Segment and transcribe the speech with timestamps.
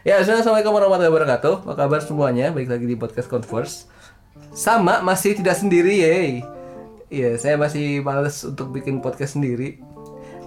[0.00, 1.54] Ya, assalamualaikum warahmatullahi wabarakatuh.
[1.60, 2.48] Apa kabar semuanya?
[2.56, 3.84] Baik lagi di podcast Converse.
[4.56, 6.40] Sama, masih tidak sendiri ya.
[7.12, 9.76] Iya, saya masih males untuk bikin podcast sendiri.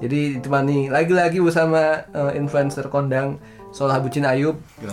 [0.01, 3.37] Jadi ditemani lagi-lagi bersama eh, influencer kondang
[3.69, 4.57] Solah Bucin Ayub.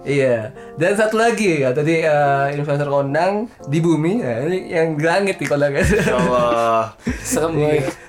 [0.00, 0.56] Iya.
[0.80, 4.24] Dan satu lagi ya tadi eh, influencer kondang di bumi.
[4.24, 5.84] Ya, ini yang di langit nih kondangnya.
[5.84, 6.84] Ya Allah.
[7.20, 7.52] Serem.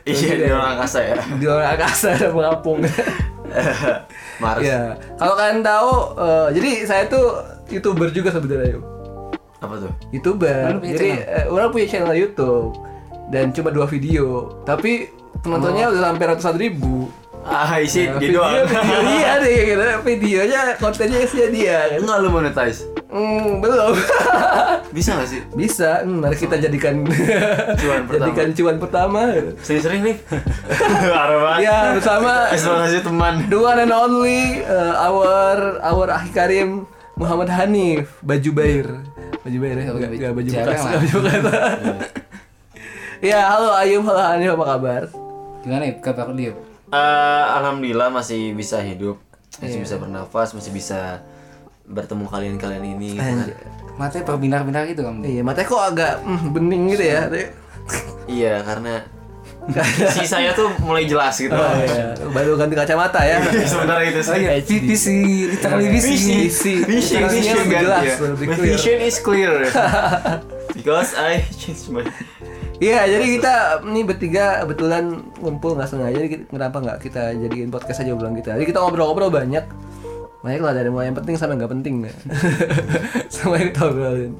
[0.07, 1.19] Iya di orang angkasa ya.
[1.35, 2.79] di orang angkasa dan mengapung.
[4.43, 4.61] Mars.
[4.63, 4.95] ya.
[5.19, 7.25] Kalau kalian tahu, eh, jadi saya tuh
[7.69, 8.79] youtuber juga sebenarnya.
[8.79, 8.91] Yuk.
[9.61, 9.93] Apa tuh?
[10.09, 12.73] youtuber jadi eh, orang punya channel YouTube
[13.29, 15.13] dan cuma dua video tapi
[15.45, 17.07] penontonnya udah sampai ratusan ribu
[17.43, 18.53] Ah, isi Nah, dia video, doang.
[18.69, 22.79] video dia deh gitu videonya kontennya isinya dia kan Enggak lu monetize.
[23.07, 23.93] hmm, belum
[24.95, 25.41] Bisa gak sih?
[25.51, 27.01] bisa hmm, mari kita jadikan
[27.81, 28.21] Cuan pertama.
[28.27, 29.19] jadikan cuan pertama
[29.59, 30.15] Sering-sering nih.
[31.41, 31.57] Banget.
[31.59, 33.33] ya bersama Terima kasih teman.
[33.47, 35.29] the one and only uh, our
[35.81, 38.87] our Akhi Karim Muhammad Hanif baju bair
[39.41, 40.91] baju bair ya enggak baju Jarang bekas lah.
[40.91, 41.41] enggak baju bekas
[43.19, 45.03] ya halo Ayub halo Hanif apa kabar
[45.61, 46.53] Gimana ya kabar dia?
[46.91, 46.97] Eh,
[47.55, 49.15] alhamdulillah masih bisa hidup,
[49.57, 51.23] masih bisa bernafas, masih bisa
[51.87, 53.15] bertemu kalian-kalian ini.
[53.15, 53.47] gitu kan.
[53.95, 55.19] Matanya berbinar-binar gitu kamu.
[55.23, 57.21] iya matanya kok agak mm, bening gitu ya
[58.25, 59.03] Iya, karena
[60.15, 61.51] si saya tuh mulai jelas gitu.
[61.53, 62.15] oh, iya.
[62.31, 64.39] baru ganti kacamata ya Sebenarnya itu sih.
[64.41, 65.05] iya, VC,
[65.53, 66.09] literally VC.
[66.47, 66.73] Visi.
[66.81, 67.21] Vision,
[67.67, 68.07] kan, jelas,
[68.41, 69.67] My vision is clear.
[70.73, 72.07] Because I changed my
[72.81, 73.53] Iya, jadi kita
[73.85, 76.17] nih bertiga kebetulan ngumpul nggak sengaja.
[76.17, 78.57] Jadi kenapa nggak kita jadiin podcast aja obrolan kita?
[78.57, 79.65] Jadi kita ngobrol-ngobrol banyak.
[80.41, 81.95] Banyak lah dari mulai yang penting sampai nggak penting.
[82.01, 82.15] Nah.
[83.29, 84.33] Semua yang kita obrolin.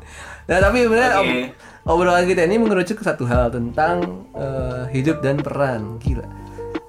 [0.50, 1.30] Nah, tapi sebenarnya Oke.
[1.30, 1.53] ob-
[1.94, 6.02] obrolan kita ini mengerucut ke satu hal tentang eh, hidup dan peran.
[6.02, 6.25] Gila.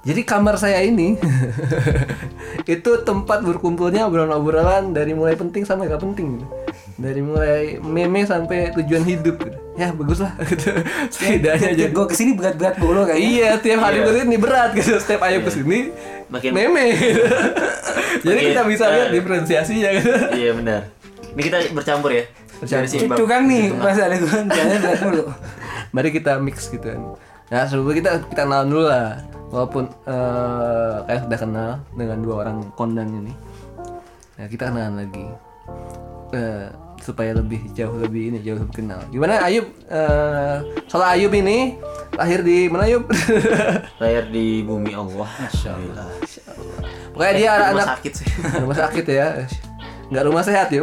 [0.03, 1.14] Jadi kamar saya ini
[2.75, 6.41] itu tempat berkumpulnya obrolan-obrolan dari mulai penting sampai nggak penting.
[6.41, 6.47] gitu.
[6.97, 9.36] Dari mulai meme sampai tujuan hidup.
[9.36, 9.61] gitu.
[9.72, 10.68] Ya bagus lah gitu.
[11.08, 11.84] Setidaknya aja.
[11.88, 13.24] Gue ke sini berat-berat mulu kayaknya.
[13.24, 14.05] Iya, tiap hari Iya.
[14.05, 14.92] ke sini berat gitu.
[14.96, 15.78] Setiap ayo ke sini
[16.28, 16.84] Makin- meme.
[16.92, 17.24] gitu.
[18.28, 20.12] Jadi Makin, kita bisa lihat eh, diferensiasinya gitu.
[20.34, 20.80] Iya benar.
[21.32, 22.24] Ini kita bercampur ya.
[22.61, 23.16] Bercampur.
[23.16, 25.24] Itu kan nih, pas ada gue jalan berat mulu.
[25.96, 27.00] Mari kita mix gitu kan.
[27.48, 29.20] Nah, sebelum kita kita kenalan dulu lah.
[29.48, 33.32] Walaupun eh kayak sudah kenal dengan dua orang kondang ini.
[34.36, 35.27] Nah, kita kenalan lagi.
[36.32, 36.66] Eh,
[37.02, 39.02] supaya lebih jauh lebih ini jauh lebih kenal.
[39.11, 39.67] Gimana Ayub?
[39.90, 41.77] Eh soal Ayub ini
[42.14, 43.05] lahir di mana Ayub?
[44.01, 45.27] Lahir di bumi Allah.
[45.27, 46.07] Masya Allah.
[47.12, 48.29] Pokoknya dia Rumah anak sakit sih.
[48.62, 49.27] rumah sakit ya.
[50.08, 50.80] Nggak rumah sehat ya.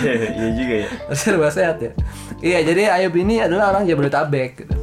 [0.00, 0.88] Iya juga ya.
[1.12, 1.92] Harusnya rumah sehat ya.
[2.38, 4.74] Iya, jadi Ayub ini adalah orang Jabodetabek gitu.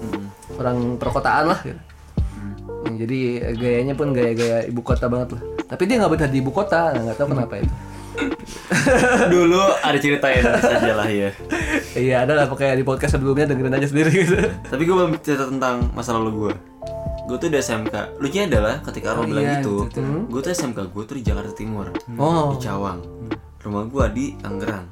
[0.00, 0.24] Hmm.
[0.58, 1.80] Orang perkotaan lah gitu.
[2.18, 5.42] Hmm, Jadi gayanya pun gaya-gaya ibu kota banget lah.
[5.68, 7.74] Tapi dia nggak betah di ibu kota, nggak tahu kenapa itu.
[9.32, 11.30] Dulu ada ceritain saja lah ya.
[11.94, 14.36] iya, ada lah pokoknya di podcast sebelumnya dengerin aja sendiri gitu.
[14.62, 16.54] Tapi gue belum cerita tentang masa lalu gue.
[17.26, 18.18] Gue tuh di SMK.
[18.18, 21.52] Lucunya adalah ketika Arno bilang iya, gitu, itu, gue tuh SMK gue tuh di Jakarta
[21.54, 21.86] Timur,
[22.18, 22.98] Oh, di Cawang.
[23.62, 24.86] Rumah gue di Tangerang.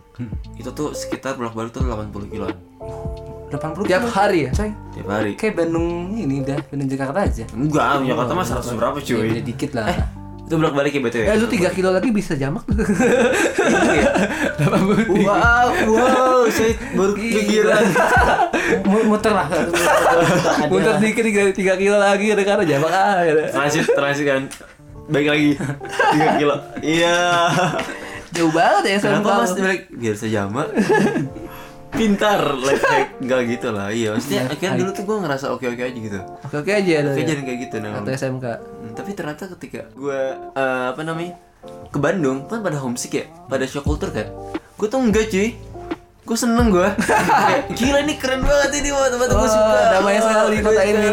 [0.55, 2.55] Itu tuh sekitar bolak-balik tuh 80 kiloan
[3.51, 4.51] 80 tiap kilo, hari ya.
[4.55, 4.71] coy.
[4.95, 5.33] tiap hari.
[5.35, 7.45] Kayak Bandung ini udah, Bandung Jakarta aja.
[7.51, 9.27] Enggak, Jakarta mah 100 berapa Ya, cuy?
[9.27, 9.87] beda dikit lah.
[10.51, 11.39] Itu bolak-balik ya betul Ya, ya?
[11.39, 12.83] lu 3 kilo lagi bisa jamak tuh.
[15.23, 17.85] Wow, wow, saya baru kepikiran.
[18.91, 19.47] Mu- Muter lah.
[20.67, 21.23] Muter dikit
[21.55, 23.23] 3 kilo lagi ada karena jamak ah.
[23.49, 24.43] Transit, transit kan.
[25.07, 25.49] Baik lagi.
[25.55, 26.55] 3 kilo.
[26.83, 27.19] Iya.
[28.31, 29.07] Jauh banget ya SMK.
[29.07, 30.67] Kenapa mas balik biar sejama?
[31.91, 35.99] Pintar, life hack Enggak gitu lah, iya Maksudnya akhirnya dulu tuh gue ngerasa oke-oke aja
[35.99, 37.11] gitu Oke-oke aja ada.
[37.11, 37.27] Oke ya.
[37.29, 37.91] jangan kayak gitu nah.
[37.97, 38.45] Atau SMK.
[38.47, 40.21] Hmm, Tapi ternyata ketika gue
[40.55, 41.35] eh, Apa namanya
[41.89, 44.31] Ke Bandung Kan pada homesick ya Pada shock culture kan
[44.79, 45.59] Gue tuh enggak cuy
[46.21, 46.89] Gue seneng gue
[47.43, 51.09] Kayak, Gila nih keren banget ini Tempat gue Wah, suka damai sekali kota ini.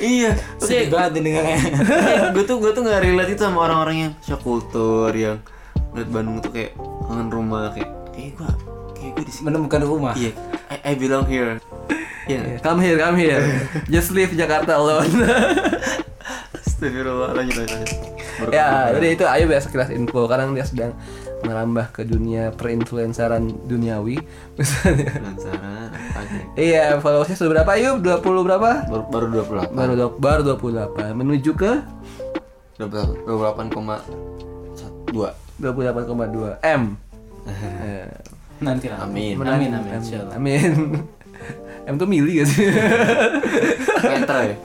[0.00, 1.58] Iya Oke banget dengarnya.
[2.32, 5.36] gue tuh gue tuh nggak relate itu sama orang-orang yang shock culture yang
[5.92, 6.72] ngeliat Bandung tuh kayak
[7.04, 8.48] kangen rumah kayak eh gue
[9.46, 10.14] Menemukan rumah.
[10.14, 10.32] iya
[10.68, 11.56] I, I belong here
[12.26, 13.38] Iya Come here, come here.
[13.94, 15.14] Just leave Jakarta alone.
[16.58, 17.86] Astagfirullah lanjut lanjut.
[18.42, 20.26] Baru ya, jadi itu Ayo biasa kelas info.
[20.26, 20.92] Sekarang dia sedang
[21.46, 24.18] merambah ke dunia perinfluenceran duniawi.
[24.58, 25.22] Misalnya.
[26.58, 28.02] Iya, followersnya sudah berapa Ayub?
[28.02, 28.90] 20 berapa?
[28.90, 29.26] baru baru
[29.70, 31.14] 28 Baru baru 28.
[31.14, 31.78] Menuju ke
[32.82, 33.22] 28,2
[35.62, 36.82] 28,2 M.
[38.60, 39.04] Nanti lah.
[39.04, 39.36] Amin.
[39.36, 39.70] Amin, amin.
[39.74, 39.92] amin.
[40.00, 40.36] insyaallah.
[40.36, 40.72] Amin.
[41.86, 42.66] M tuh mili gak sih?
[44.02, 44.56] meter ya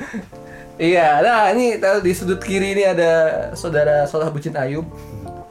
[0.81, 3.11] Iya, nah ini tahu di sudut kiri ini ada
[3.53, 4.81] saudara Salah Bucin Ayub.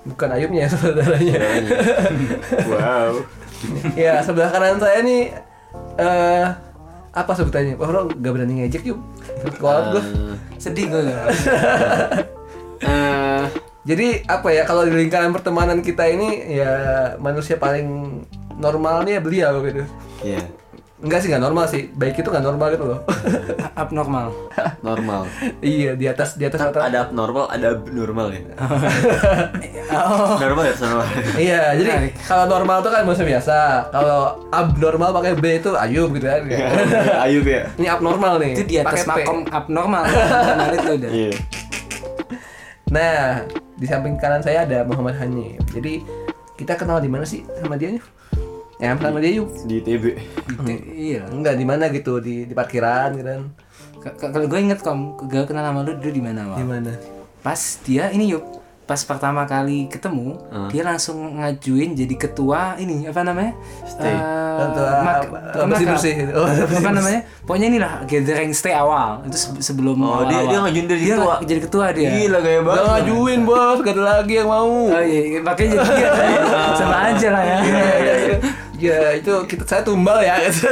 [0.03, 1.39] Bukan Ayubnya, saudaranya.
[2.67, 3.15] wow
[4.01, 5.31] Iya, sebelah kanan saya nih
[6.03, 6.47] eh
[7.15, 7.79] apa sebutannya?
[7.79, 8.99] Wah, lo gak berani ngejek yuk.
[9.63, 10.03] Kualat gue.
[10.59, 11.03] Sedih gue.
[12.83, 13.45] eh
[13.81, 16.73] Jadi apa ya kalau di lingkaran pertemanan kita ini ya
[17.17, 18.21] manusia paling
[18.55, 19.85] normalnya beliau gitu.
[20.21, 20.41] ya
[21.01, 23.01] Enggak sih nggak normal sih, baik itu nggak normal gitu loh.
[23.73, 24.37] Abnormal.
[24.85, 25.25] normal
[25.61, 26.85] iya di atas di atas kan rata.
[26.85, 28.41] ada abnormal ada abnormal ya
[29.91, 30.37] Oh.
[30.37, 31.91] normal ya normal Iya, jadi
[32.21, 33.57] kalau normal tuh kan manusia biasa.
[33.89, 36.45] Kalau abnormal pakai B itu Ayub gitu kan.
[37.19, 38.53] Ayub ya Ini abnormal nih.
[38.55, 40.05] Itu di atas makom abnormal.
[40.71, 41.11] Itu udah.
[41.11, 41.33] iya
[42.89, 43.47] Nah,
[43.81, 45.57] di samping kanan saya ada Muhammad Hanif.
[45.73, 46.05] Jadi
[46.61, 48.05] kita kenal di mana sih sama dia nih?
[48.77, 49.49] Ya, sama dia yuk.
[49.65, 50.05] di TB
[50.93, 51.29] Iya.
[51.33, 53.43] Enggak di mana gitu di di parkiran gitu kan.
[54.21, 56.93] Kalau gue inget kom, gue kenal sama lu dulu di mana Di mana?
[57.41, 58.45] Pas dia ini yuk,
[58.91, 60.35] pas pertama kali ketemu,
[60.67, 63.55] dia langsung ngajuin jadi ketua ini apa namanya?
[63.85, 64.11] Stay.
[64.11, 64.19] Eh,
[64.61, 65.31] Ketua mak-
[65.65, 66.23] bersih-bersih makam.
[66.27, 66.33] gitu.
[66.35, 66.47] Oh,
[66.77, 67.21] apa namanya?
[67.41, 69.23] Pokoknya inilah gathering stay awal.
[69.23, 70.45] Itu se- sebelum Oh, dia- awal-awal.
[70.45, 71.35] dia ngajuin dari Dia ketua?
[71.41, 72.09] jadi ketua dia.
[72.11, 74.67] gila gaya banget Gak ngajuin bos, gak ada lagi yang mau.
[74.85, 76.11] Oh iya, iya, makanya jadi dia
[76.83, 77.59] sama aja lah ya.
[77.63, 78.37] Iya, iya, iya.
[78.81, 80.67] Ya itu kita saya tumbal ya gitu.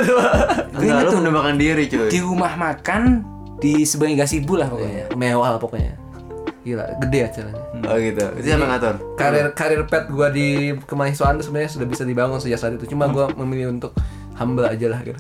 [0.75, 3.23] Enggak, lu menembakkan diri cuy Di rumah makan
[3.57, 5.13] di sebagai gasibu lah pokoknya.
[5.15, 5.93] Mewah lah pokoknya.
[6.67, 7.63] Gila, gede acaranya.
[7.87, 8.95] Oh gitu, itu siapa yang ngatur?
[9.15, 12.91] Karir karir pet gua di kemahasiswaan tuh sebenarnya sudah bisa dibangun sejak saat itu.
[12.91, 13.95] Cuma gua memilih untuk
[14.39, 15.19] humble aja lah gitu.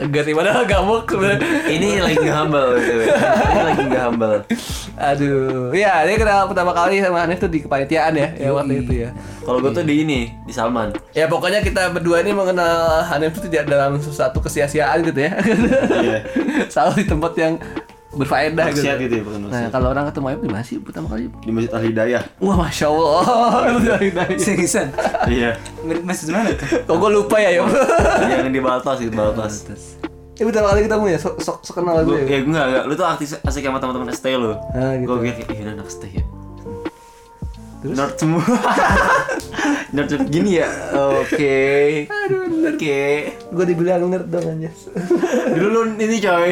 [0.00, 1.40] Enggak sih, padahal gamuk sebenarnya.
[1.68, 4.38] Ini lagi humble gitu Ini lagi nggak humble
[5.00, 8.92] Aduh, ya dia kenal pertama kali sama Hanif tuh di kepanitiaan ya, ya waktu itu
[9.08, 9.10] ya.
[9.44, 13.48] Kalau gue tuh di ini, di Salman Ya pokoknya kita berdua ini mengenal Hanif itu
[13.48, 15.32] tidak dalam sesuatu kesia-siaan gitu ya.
[16.00, 16.18] Iya
[16.72, 17.54] Selalu di tempat yang
[18.10, 18.82] berfaedah gitu.
[18.82, 21.30] Maksiat gitu ya, bukan Nah kalau orang ketemu Ayub di mana sih pertama kali?
[21.30, 23.22] Di Masjid Al Hidayah Wah masya Allah.
[23.70, 24.34] Lu dari dari.
[24.34, 24.90] Seriusan?
[25.24, 25.54] Iya
[26.02, 26.66] Masih di mana tuh?
[26.82, 27.70] Kok gue lupa ya Yub?
[28.20, 29.54] Yang di Baltos gitu, Baltos
[30.34, 32.24] Ini pertama kali ketemu ya, sok sok, sok kenal Gue, ya.
[32.26, 32.84] ya gue nggak, nggak.
[32.84, 35.06] lu tuh artis asik sama teman-teman ST lu Ah, gitu.
[35.06, 36.24] Gue kayak, ih ini anak ST ya
[37.80, 37.94] Terus?
[37.94, 38.42] Nerd semua
[39.94, 41.58] Nerd nerd gini ya, oke
[42.66, 42.98] Oke
[43.48, 44.70] Gue dibilang nerd dong aja.
[45.50, 46.50] Dulu lu ini coy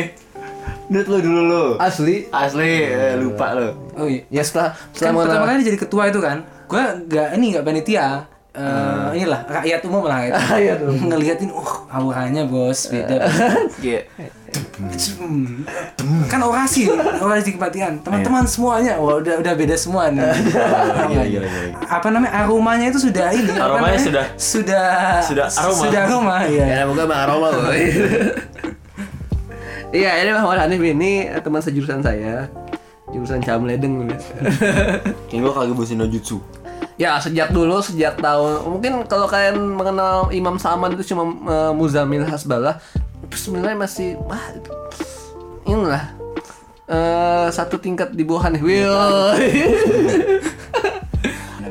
[0.88, 2.24] Nerd lu dulu lu Asli.
[2.28, 4.22] Asli, eh, lupa lu Oh iya.
[4.30, 7.64] Ya setelah Kan setelah pertama mengenal kali jadi ketua itu kan, gue nggak ini nggak
[7.64, 8.06] panitia.
[8.50, 10.34] Eh, inilah rakyat umum lah gitu.
[10.56, 11.02] Rakyat umum.
[11.06, 13.16] Ngeliatin, uh auranya bos beda.
[13.78, 14.04] Kayak
[15.18, 16.24] Hmm.
[16.24, 16.88] kan orasi,
[17.18, 18.00] orasi kepatian.
[18.00, 20.24] Teman-teman semuanya, wah udah udah beda semua nih.
[21.08, 23.52] Iya, iya, iya Apa namanya aromanya itu sudah ini.
[23.52, 25.82] Aromanya sudah- sudah sudah aroma.
[25.82, 26.64] Sudah aroma, ya.
[26.64, 27.68] Ya moga bang aroma loh.
[29.88, 32.52] Iya ini Muhammad Hanif ini eh, teman sejurusan saya
[33.08, 34.26] jurusan Camledeng gitu.
[35.32, 36.44] Kayak gue kagak bosin jutsu
[37.00, 42.28] Ya sejak dulu sejak tahun mungkin kalau kalian mengenal Imam Saman itu cuma eh, Muzamil
[42.28, 42.84] Hasbalah
[43.32, 44.44] sebenarnya masih wah
[45.64, 46.04] inilah
[46.84, 48.60] eh, satu tingkat di bawah Hanif.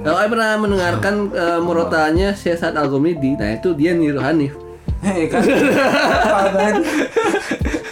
[0.08, 4.56] Kalau kalian pernah mendengarkan uh, murotanya Syesat Al-Gomidi, nah itu dia niru Hanif.
[5.08, 5.40] Hei kan.
[6.52, 6.84] Banget.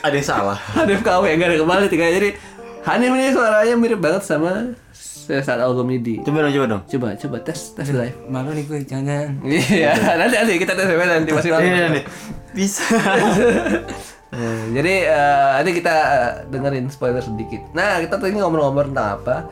[0.04, 2.30] Ada yang salah Hanif KW enggak ada kembali tiga jadi
[2.86, 6.22] Hanif ini suaranya mirip banget sama Syesat Al-Gomidi.
[6.22, 8.14] Coba dong, coba dong Coba coba tes tes live.
[8.30, 9.42] Malu nih gue jangan.
[9.42, 11.66] Iya, nanti nanti kita tes live nanti masih lama.
[11.66, 12.04] Iya, nih
[12.54, 12.86] Bisa
[14.36, 17.62] Eh, jadi eh, nanti kita eh, dengerin spoiler sedikit.
[17.72, 19.48] Nah, kita tadi ngomong-ngomong tentang apa?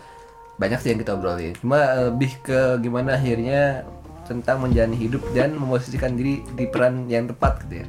[0.59, 1.55] Banyak sih yang kita obrolin.
[1.55, 3.87] Cuma lebih ke gimana akhirnya
[4.23, 7.87] tentang menjalani hidup dan memposisikan diri di peran yang tepat gitu ya.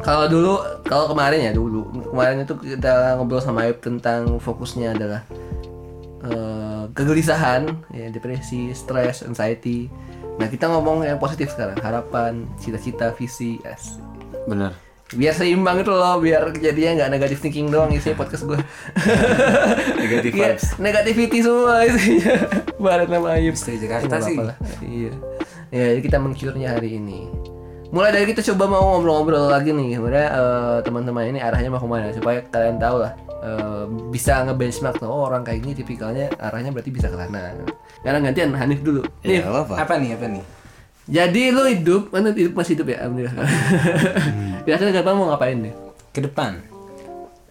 [0.00, 0.52] Kalau dulu,
[0.82, 5.20] kalau kemarin ya dulu, kemarin itu kita ngobrol sama Ayub tentang fokusnya adalah
[6.24, 9.92] eh, kegelisahan, ya, depresi, stres, anxiety.
[10.36, 14.00] Nah kita ngomong yang positif sekarang, harapan, cita-cita, visi, asik
[14.48, 14.72] Bener
[15.10, 18.54] biar seimbang itu loh biar kejadiannya nggak negatif thinking doang isinya podcast gue
[19.98, 20.64] Negative Iya, vibes.
[20.78, 22.34] negativity semua isinya.
[22.78, 24.38] Barat nama Ayub Misteri Jakarta sih.
[24.86, 25.10] iya
[25.70, 27.30] ya jadi kita mengcurnya hari ini.
[27.90, 29.98] Mulai dari kita coba mau ngobrol-ngobrol lagi nih.
[29.98, 32.14] Sebenarnya eh, teman-teman ini arahnya mau ke mana?
[32.14, 33.12] Supaya kalian tahu lah
[33.42, 33.84] eh,
[34.14, 37.54] bisa nge-benchmark oh orang kayak gini tipikalnya arahnya berarti bisa ke sana.
[38.06, 39.02] Karena gantian Hanif dulu.
[39.26, 40.14] Ya apa Apa nih?
[40.18, 40.44] Apa nih?
[41.10, 43.02] jadi lu hidup mana hidup masih hidup ya?
[43.02, 43.50] Alhamdulillah.
[44.66, 45.74] Biasanya kapan mau ngapain deh?
[46.14, 46.62] Ke depan.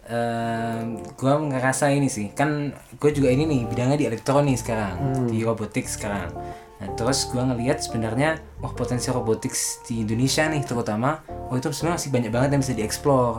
[0.09, 5.45] Ehm, gua ngerasa ini sih kan gue juga ini nih bidangnya di elektronik sekarang di
[5.45, 6.33] robotik sekarang
[6.79, 11.19] nah terus gua ngelihat sebenarnya wah potensi robotics di Indonesia nih terutama
[11.51, 13.31] oh itu sebenarnya masih banyak banget yang bisa dieksplor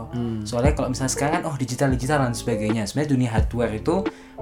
[0.45, 3.95] soalnya kalau misalnya sekarang kan oh digital digital dan sebagainya sebenarnya dunia hardware itu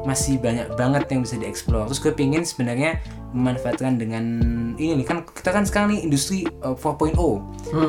[0.03, 3.00] masih banyak banget yang bisa dieksplor terus gue pingin sebenarnya
[3.36, 4.25] memanfaatkan dengan
[4.79, 7.15] ini nih kan kita kan sekarang nih industri uh, 4.0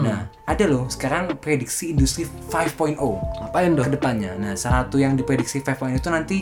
[0.02, 3.86] nah ada loh sekarang prediksi industri 5.0 Ngapain dong?
[3.86, 4.32] ke depannya.
[4.38, 6.38] Nah, salah satu yang diprediksi 5.0 itu nanti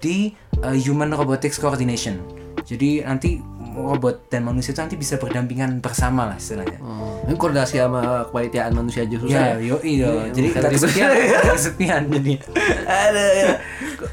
[0.00, 0.16] di
[0.60, 2.20] uh, human robotics coordination.
[2.64, 3.40] Jadi nanti
[3.74, 6.78] robot dan manusia itu nanti bisa berdampingan bersama lah istilahnya.
[6.82, 9.44] Oh, ini koordinasi sama kepanitiaan manusia aja susah.
[9.56, 10.30] Ya, yo iya.
[10.30, 10.70] Jadi ribet.
[10.74, 11.08] kesepian,
[11.56, 12.32] kesepian jadi.
[12.86, 13.48] Ada ya.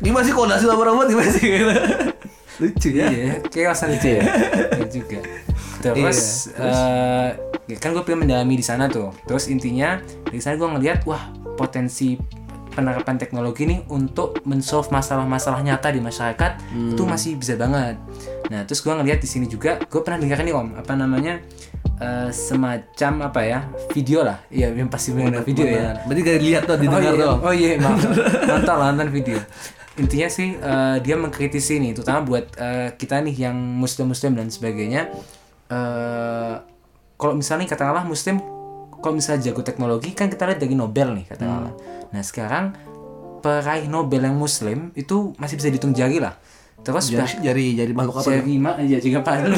[0.02, 1.48] Gimana sih koordinasi sama robot gimana sih?
[2.58, 3.06] Lucu ya.
[3.10, 4.22] Iya, chaos lucu ya.
[4.74, 5.20] Iya juga.
[5.78, 7.30] Terus, eh,
[7.70, 9.14] ya kan gue pengen mendalami di sana tuh.
[9.30, 12.18] Terus intinya di sana gue ngeliat wah potensi
[12.78, 16.62] penerapan teknologi nih untuk mensolve masalah-masalah nyata di masyarakat
[16.94, 17.98] itu masih bisa banget.
[18.54, 21.42] Nah terus gue ngeliat di sini juga, gue pernah dengar nih om, apa namanya
[21.98, 25.98] eh, semacam apa ya video lah, iya yang pasti benar video ya.
[26.06, 27.26] Berarti gak dilihat tuh, didengar oh, iya.
[27.26, 27.38] dong.
[27.42, 28.00] Oh iya, maaf.
[28.54, 29.42] nonton nonton video.
[29.98, 35.10] Intinya sih eh, dia mengkritisi nih, terutama buat eh, kita nih yang muslim-muslim dan sebagainya.
[35.68, 36.56] eh
[37.18, 38.38] kalau misalnya katakanlah muslim,
[38.98, 41.74] kalau misalnya jago teknologi kan kita lihat dari Nobel nih katakanlah.
[42.08, 42.66] Nah sekarang
[43.40, 46.36] peraih Nobel yang muslim itu masih bisa dihitung jari lah.
[46.80, 48.30] Terus bah- Jari, jari, jari makhluk apa?
[48.32, 49.50] jari ma ya juga palu.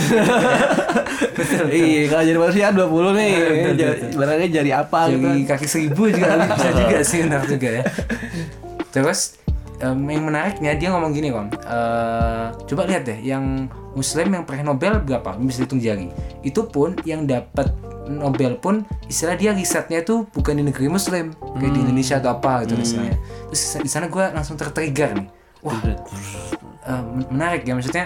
[1.70, 3.32] Iya, kalau jadi manusia 20 nih.
[3.74, 5.24] Jari- Barangnya jari apa gitu.
[5.24, 7.84] jadi kaki seribu juga bisa juga sih benar juga ya
[8.90, 9.38] terus
[9.78, 14.66] em, yang menariknya dia ngomong gini kom Eh, coba lihat deh yang muslim yang peraih
[14.66, 16.10] Nobel berapa bisa hitung jari
[16.42, 17.70] itu pun yang dapat
[18.10, 22.66] Nobel pun istilah dia risetnya tuh bukan di negeri muslim kayak di Indonesia atau apa
[22.66, 23.16] gitu misalnya.
[23.54, 25.28] Terus di sana gue langsung tertrigger nih.
[25.62, 28.06] Wah eh, men- menarik ya maksudnya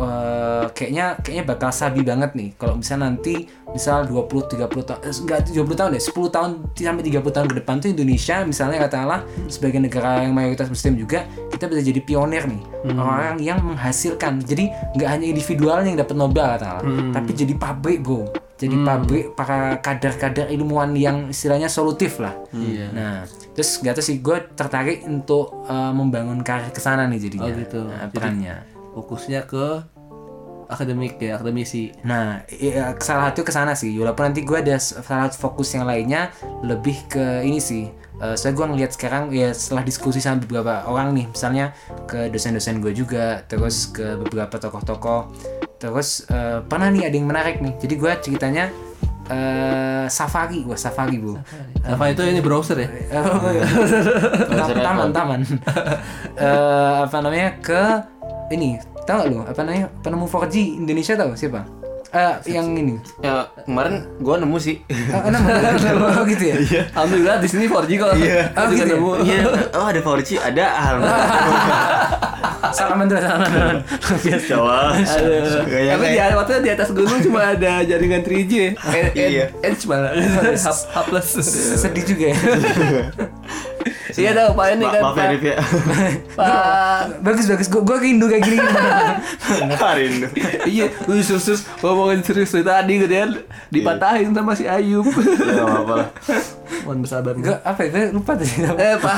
[0.00, 5.12] eh, kayaknya kayaknya bakal sabi banget nih kalau misalnya nanti misal 20 30 tahun eh,
[5.12, 9.20] enggak 20 tahun deh 10 tahun sampai 30 tahun ke depan tuh Indonesia misalnya katakanlah
[9.46, 12.62] sebagai negara yang mayoritas muslim juga kita bisa jadi pionir nih.
[12.86, 14.44] Orang-orang yang menghasilkan.
[14.44, 19.76] Jadi nggak hanya individualnya yang dapat Nobel katakanlah tapi jadi pabrik bro jadi pabrik para
[19.84, 22.88] kader-kader ilmuwan yang istilahnya solutif lah Iya.
[22.88, 23.14] Nah,
[23.52, 27.52] terus gak tau sih gue tertarik untuk uh, membangun karir ke sana nih jadinya.
[27.52, 27.80] Oh, gitu.
[27.84, 28.56] Nah, Jadi- perannya.
[28.96, 29.84] Fokusnya ke
[30.66, 31.94] akademik ya, akademisi.
[32.02, 33.94] Nah, iya, salah satu ke sana sih.
[33.94, 36.32] Walaupun nanti gue ada salah satu fokus yang lainnya
[36.64, 37.86] lebih ke ini sih.
[38.16, 41.76] Uh, soalnya gue ngeliat sekarang ya setelah diskusi sama beberapa orang nih, misalnya
[42.08, 45.28] ke dosen-dosen gue juga, terus ke beberapa tokoh-tokoh,
[45.76, 47.76] terus uh, pernah nih ada yang menarik nih.
[47.76, 48.64] Jadi gue ceritanya
[49.28, 51.36] uh, safari, wah safari bu.
[51.84, 52.88] Apa itu ini browser ya?
[53.20, 53.64] Oh, iya.
[54.80, 55.40] taman taman
[56.36, 57.82] Eh, apa namanya ke
[58.52, 61.62] ini tahu gak lu apa namanya penemu 4G Indonesia tahu siapa
[62.16, 64.80] Eh, yang ini Ya kemarin gua nemu sih.
[65.12, 65.52] oh, nama
[66.16, 66.56] oh, gitu ya
[66.90, 68.10] Alhamdulillah di sini 4G kok.
[68.16, 68.40] Iya.
[68.52, 68.86] Oh, gitu ya?
[68.90, 69.10] nemu.
[69.20, 69.38] Iya.
[69.74, 71.28] Oh ada 4G, ada alhamdulillah.
[72.68, 73.78] salaman dulu salaman dulu
[74.24, 74.54] biasa.
[75.66, 78.70] Kayak Tapi di, waktu di atas gunung cuma ada jaringan 3G ya.
[78.90, 79.44] Ed- ed- Iya.
[79.60, 80.12] Edge malah.
[80.56, 81.28] H, H plus.
[81.76, 82.38] sedih juga ya
[84.12, 85.32] Iya tahu Pak ini kan maaf ya Pak.
[85.32, 85.56] Rif ya.
[86.32, 87.00] Pak.
[87.20, 88.58] bagus bagus gua gua rindu kayak gini
[89.96, 90.26] Rindu.
[90.66, 93.26] Iya, lu serius ngomongin serius dari tadi gitu ya.
[93.70, 95.06] Dipatahin sama si Ayub.
[95.06, 95.12] Ya
[95.56, 96.08] nggak apa-apa lah.
[96.84, 97.32] Mohon bersabar.
[97.34, 99.14] gua apa ya lupa tadi Eh, Pak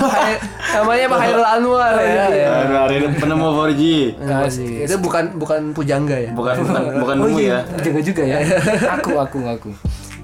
[0.76, 2.26] namanya Pak Hairul Anwar Oh, iya, ya.
[2.30, 2.48] ya.
[2.62, 3.82] Aduh, hari ini penemu 4G.
[4.20, 4.84] Nah, sih.
[4.84, 6.30] Itu bukan bukan pujangga ya.
[6.32, 7.80] Bukan bukan bukan oh iya ya.
[7.82, 8.38] juga juga ya
[8.94, 9.70] aku aku aku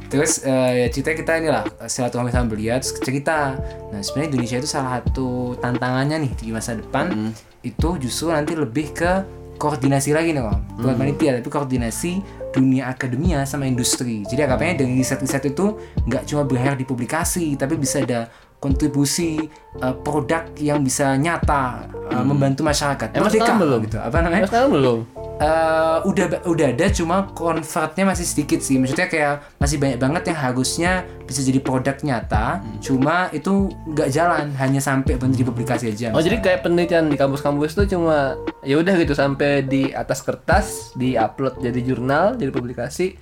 [0.08, 3.58] terus eh, ya cerita kita inilah silaturahmi sama beliau terus cerita.
[3.90, 7.32] Nah sebenarnya Indonesia itu salah satu tantangannya nih di masa depan
[7.64, 9.12] itu justru nanti lebih ke
[9.56, 10.58] koordinasi lagi nih om.
[10.78, 12.12] Bukan panitia tapi koordinasi
[12.54, 14.22] dunia akademia sama industri.
[14.26, 18.30] Jadi anggapannya dari riset-riset itu nggak cuma berakhir di publikasi tapi bisa ada
[18.64, 19.36] kontribusi
[19.76, 23.80] eh, produk yang bisa nyata eh, membantu masyarakat Emang Merdeka belum?
[23.84, 24.98] gitu apa namanya sekarang belum.
[25.34, 30.38] Eh, udah udah ada cuma convertnya masih sedikit sih maksudnya kayak masih banyak banget yang
[30.38, 30.92] harusnya
[31.26, 36.22] bisa jadi produk nyata cuma itu nggak jalan hanya sampai berhenti di publikasi aja Oh
[36.22, 41.18] jadi kayak penelitian di kampus-kampus tuh cuma ya udah gitu sampai di atas kertas, di
[41.18, 43.18] upload jadi jurnal, jadi publikasi,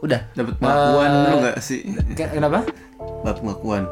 [0.00, 0.32] udah.
[0.32, 1.80] Dapat pengakuan Eh, lu nggak sih?
[2.16, 2.64] Ke- kenapa
[3.20, 3.84] Dapat pengakuan.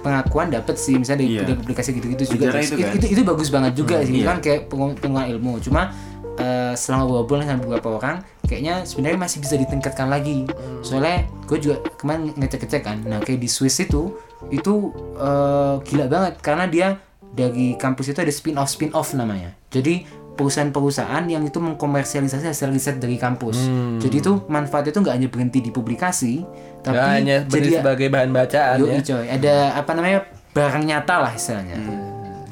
[0.00, 1.44] Pengakuan dapat sih misalnya di, Iya.
[1.46, 2.92] di publikasi gitu-gitu juga itu itu, kan.
[2.96, 4.26] itu, itu bagus banget juga sih iya.
[4.32, 5.92] kan kayak pengu- pengulangan ilmu cuma
[6.40, 8.16] eh, setelah ngobrol sama beberapa orang
[8.48, 10.48] kayaknya sebenarnya masih bisa ditingkatkan lagi
[10.82, 14.16] soalnya gue juga kemarin ngecek-ngecek kan nah kayak di Swiss itu
[14.48, 14.90] itu
[15.20, 16.88] eh, gila banget karena dia
[17.30, 20.02] dari kampus itu ada spin off spin off namanya jadi
[20.40, 23.60] perusahaan-perusahaan yang itu mengkomersialisasi hasil riset dari kampus.
[24.00, 26.40] Jadi itu manfaatnya itu nggak hanya berhenti di publikasi,
[26.80, 29.00] tapi Nggak hanya jadi sebagai bahan bacaan Yoi, ya.
[29.04, 30.18] coy, ada apa namanya
[30.56, 31.76] barang nyata lah istilahnya.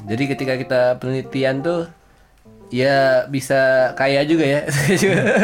[0.05, 1.89] Jadi ketika kita penelitian tuh
[2.69, 4.61] ya bisa kaya juga ya.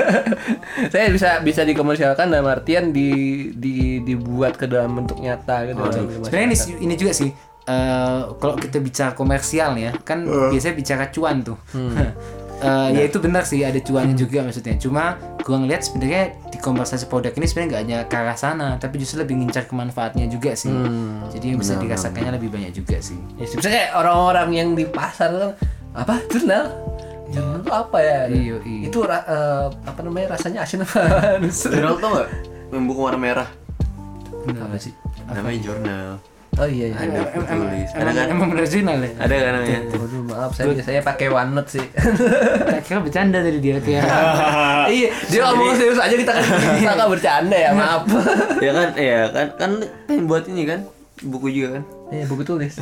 [0.93, 5.81] Saya bisa bisa dikomersialkan dalam artian di, di dibuat ke dalam bentuk nyata gitu.
[6.21, 7.33] Sebenarnya ini, ini juga sih
[7.65, 11.57] eh, kalau kita bicara komersial ya, kan biasanya bicara cuan tuh.
[12.55, 14.79] Eh, ya itu benar sih ada cuannya juga maksudnya.
[14.79, 18.95] Cuma gua ngeliat sebenarnya di komersialisasi produk ini sebenarnya nggak hanya ke arah sana, tapi
[18.95, 20.71] justru lebih ngincar kemanfaatnya juga sih.
[21.35, 23.19] Jadi yang bisa dirasakannya lebih banyak juga sih.
[23.35, 25.51] Ya, misalnya kayak orang-orang yang di pasar kan
[25.99, 26.65] apa jurnal
[27.27, 28.83] jurnal itu apa ya Iya, iya.
[28.87, 30.99] itu eh, apa namanya rasanya asin apa
[31.75, 32.29] Jurnal tau gak?
[32.71, 33.49] Yang buku warna merah.
[34.47, 34.95] apa sih
[35.27, 36.11] Namanya jurnal.
[36.55, 37.89] Oh iya iya Ada Em- em- tulis.
[37.89, 38.27] Ada Emang, kan?
[38.29, 39.11] emang jurnal ya?
[39.17, 39.79] Ada kan namanya?
[39.91, 41.85] Waduh maaf saya biasanya pakai OneNote sih
[42.81, 44.03] kira bercanda tadi dia kayak
[44.95, 46.43] iya dia ngomong serius aja kita kan
[46.85, 48.03] sangka bercanda ya maaf
[48.65, 49.71] ya kan, ya kan, kan
[50.05, 50.79] pengen buat ini kan
[51.17, 51.83] buku juga kan.
[52.11, 52.75] iya buku tulis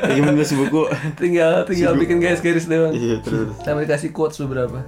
[0.00, 0.86] Lagi menulis buku.
[1.16, 4.80] tinggal tinggal bikin garis-garis doang Iya terus sama dikasih quotes beberapa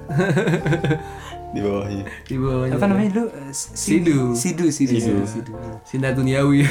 [1.48, 2.04] di bawahnya.
[2.28, 3.28] di bawahnya apa namanya dulu?
[3.56, 4.36] Sidu.
[4.36, 5.24] Sidu, Sidu, Sidu.
[5.24, 5.52] Sidu.
[5.88, 6.68] sinar duniawi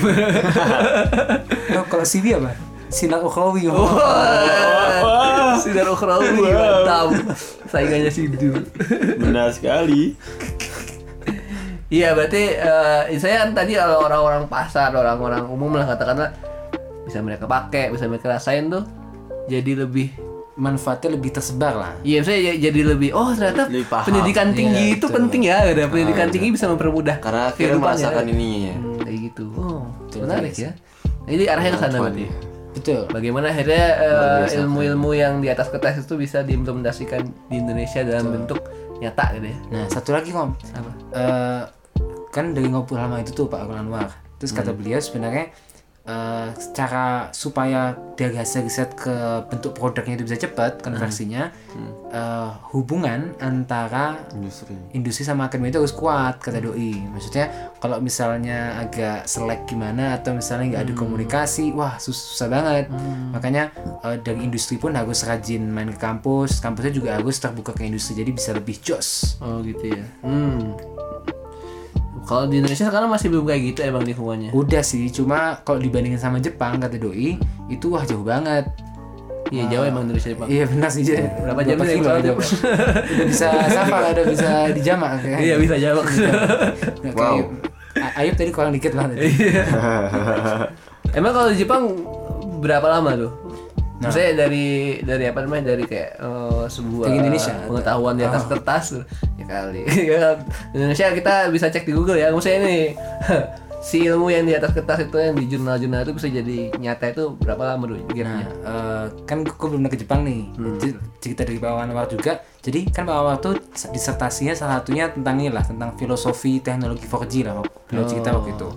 [1.77, 2.53] Oh, kalau CV apa?
[2.87, 3.67] Sinar ukhrawi.
[5.59, 7.09] sinar ukhrawi mantap
[7.67, 8.53] saingannya Sidu
[9.17, 10.13] Benar sekali.
[11.87, 16.35] Iya berarti eh, saya kan tadi kalau orang-orang pasar, orang-orang umum lah katakanlah
[17.07, 18.83] bisa mereka pakai, bisa mereka rasain tuh
[19.47, 20.11] jadi lebih
[20.57, 21.93] Manfaatnya lebih tersebar lah.
[22.01, 24.05] Iya, saya jadi lebih oh ternyata Lebih paham.
[24.05, 25.15] pendidikan tinggi Iya, itu betul.
[25.15, 27.93] penting ya, ada pendidikan tinggi bisa mempermudah Karena akhirnya kehidupan ya.
[27.93, 28.75] merasakan ininya ya.
[28.75, 29.45] Hmm, kayak gitu.
[29.53, 29.81] Oh,
[30.17, 30.71] menarik ya.
[31.23, 32.25] Jadi arahnya ke sana berarti.
[32.73, 33.01] Betul.
[33.07, 38.57] Bagaimana akhirnya eh, ilmu-ilmu yang di atas kertas itu bisa diimplementasikan di Indonesia dalam bentuk
[38.97, 39.57] nyata gitu ya.
[39.71, 40.51] Nah, satu lagi Om.
[40.73, 40.91] Apa?
[41.11, 41.61] Eh,
[42.29, 44.09] kan dari ngobrol lama itu tuh Pak Anwar.
[44.35, 44.77] Terus kata Hmm.
[44.77, 45.49] beliau sebenarnya
[46.07, 49.11] eh, cara supaya dari hasil riset ke
[49.45, 51.91] bentuk produknya itu bisa cepat konversinya, Hmm.
[52.09, 54.73] eh, hubungan antara Industri.
[54.91, 60.31] industri sama akademi itu harus kuat kata doi maksudnya kalau misalnya agak selek gimana atau
[60.31, 62.87] misalnya nggak ada komunikasi wah sus- susah banget
[63.29, 63.69] makanya
[64.01, 68.15] eh, dari industri pun harus rajin main ke kampus kampusnya juga harus terbuka ke industri
[68.15, 70.03] jadi bisa lebih jos Oh gitu ya.
[70.23, 70.73] Hmm.
[72.27, 74.51] Kalau di Indonesia sekarang masih belum kayak gitu emang lingkungannya.
[74.51, 78.67] udah sih cuma kalau dibandingin sama Jepang kata doi itu wah jauh banget
[79.47, 80.43] Iya jauh emang Indonesia Pak.
[80.45, 81.23] iya benar sih Jay.
[81.23, 82.47] Berapa jam sih kalau tiap- udah
[83.23, 86.03] bisa safar udah bisa dijamak kayak Iya bisa jawab.
[86.03, 87.45] Nah, kayak
[87.97, 89.31] A- Ayub tadi kurang dikit lah tadi.
[91.13, 91.83] emang kalau di Jepang
[92.59, 93.31] berapa lama tuh?
[93.97, 94.67] Maksudnya dari
[95.01, 97.53] dari apa namanya dari kayak eh, sebuah Indonesia?
[97.65, 98.85] pengetahuan di atas kertas
[99.35, 99.81] ya kali.
[100.75, 102.29] Indonesia kita bisa cek di Google ya.
[102.29, 102.77] Maksudnya ini
[103.87, 107.23] si ilmu yang di atas kertas itu yang di jurnal-jurnal itu bisa jadi nyata itu
[107.37, 110.49] berapa lama dulu Nah, eh, kan gue belum ke Jepang nih.
[110.77, 112.41] C- Cerita dari Pak Anwar juga.
[112.61, 113.53] Jadi kan Pak Anwar tuh
[113.89, 117.65] disertasinya salah satunya tentang ini lah, tentang filosofi teknologi 4G lah.
[117.87, 118.67] Beliau cerita waktu itu.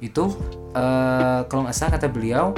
[0.00, 0.24] Itu
[0.72, 2.56] eh, kalau nggak salah kata beliau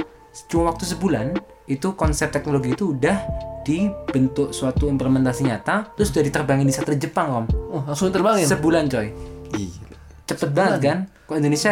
[0.49, 3.17] cuma waktu sebulan itu konsep teknologi itu udah
[3.63, 7.45] dibentuk suatu implementasi nyata terus udah diterbangin di satelit Jepang om.
[7.71, 8.43] Oh, langsung terbangin.
[8.43, 9.07] sebulan coy.
[9.55, 9.81] Iya.
[10.23, 10.99] cepet banget kan?
[11.27, 11.71] Kok Indonesia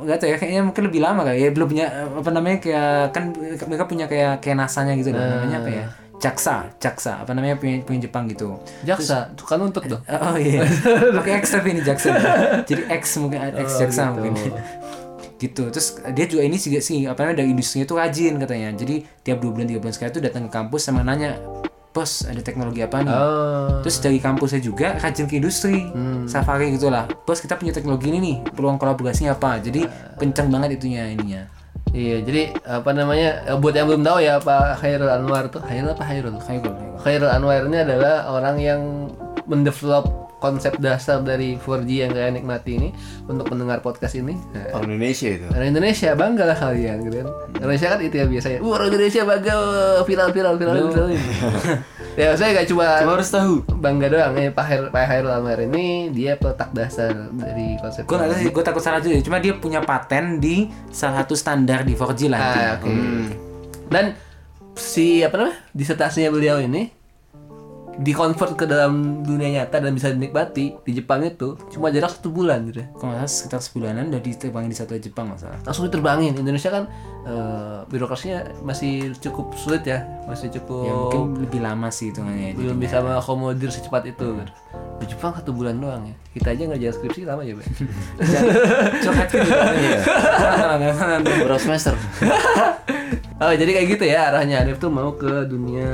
[0.00, 1.50] nggak tahu ya kayaknya mungkin lebih lama kali ya.
[1.52, 3.32] Belum punya apa namanya kayak kan
[3.68, 5.20] mereka punya kayak kayak nasanya gitu loh.
[5.20, 5.84] Namanya apa ya?
[6.20, 7.24] Jaksa jaksa.
[7.24, 8.60] Apa namanya punya, punya Jepang gitu.
[8.84, 10.00] Jaksa, tuh kan untuk dong.
[10.28, 10.64] oh iya.
[11.16, 12.12] Pakai X tapi ini jaksa.
[12.68, 14.36] Jadi X mungkin X jaksa mungkin
[15.40, 18.94] gitu terus dia juga ini juga sih apa namanya dari industrinya tuh rajin katanya jadi
[19.24, 21.40] tiap dua bulan tiga bulan sekali tuh datang ke kampus sama nanya
[21.90, 23.82] bos ada teknologi apa nih Oh.
[23.82, 25.88] Terus dari kampusnya juga rajin ke industri,
[26.28, 27.08] safari gitulah.
[27.24, 29.56] Bos kita punya teknologi ini nih, peluang kolaborasinya apa?
[29.58, 31.48] Jadi kencang banget itunya ininya.
[31.90, 33.42] Iya, jadi apa namanya?
[33.48, 36.36] eh, Buat yang belum tahu ya Pak Khairul Anwar tuh, Khairul apa Khairul?
[36.38, 36.74] Khairul.
[37.02, 38.80] Khairul Anwar ini adalah orang yang
[39.50, 42.88] mendevelop konsep dasar dari 4G yang kalian nikmati ini
[43.28, 44.34] untuk mendengar podcast ini.
[44.56, 45.46] Nah, Orang Indonesia itu.
[45.46, 47.28] Orang Indonesia bangga lah kalian gitu kan.
[47.60, 48.58] Indonesia kan itu ya biasanya.
[48.64, 49.54] Wah, orang Indonesia bangga
[50.02, 51.08] viral viral viral viral.
[52.20, 53.54] ya saya gak cuma Cuma harus tahu.
[53.78, 58.08] bangga doang ya Pak Khairul, Pak Khairul Anwar ini dia peletak dasar dari konsep.
[58.08, 59.20] Gue sih, gue takut salah juga.
[59.20, 62.40] Cuma dia punya paten di salah satu standar di 4G lah.
[62.40, 62.90] Ah, oke.
[63.92, 64.16] Dan
[64.74, 66.88] si apa namanya disertasinya beliau ini
[67.98, 72.30] di convert ke dalam dunia nyata dan bisa dinikmati di Jepang itu cuma jarak satu
[72.30, 72.88] bulan gitu ya.
[72.94, 75.58] Kalau nggak salah sekitar sebulanan udah diterbangin di satu Jepang nggak salah.
[75.66, 76.84] langsung diterbangin Indonesia kan
[77.26, 82.54] eh, birokrasinya masih cukup sulit ya masih cukup Ya mungkin lebih lama sih hitungannya.
[82.54, 84.52] belum bisa mengakomodir secepat itu gitu.
[85.00, 87.56] di Jepang satu bulan doang ya kita aja ngerjain skripsi lama ya.
[89.04, 89.64] Coklat kan juga.
[89.80, 89.98] Iya.
[91.44, 91.94] Berapa semester?
[93.42, 95.88] oh jadi kayak gitu ya arahnya Arif tuh mau ke dunia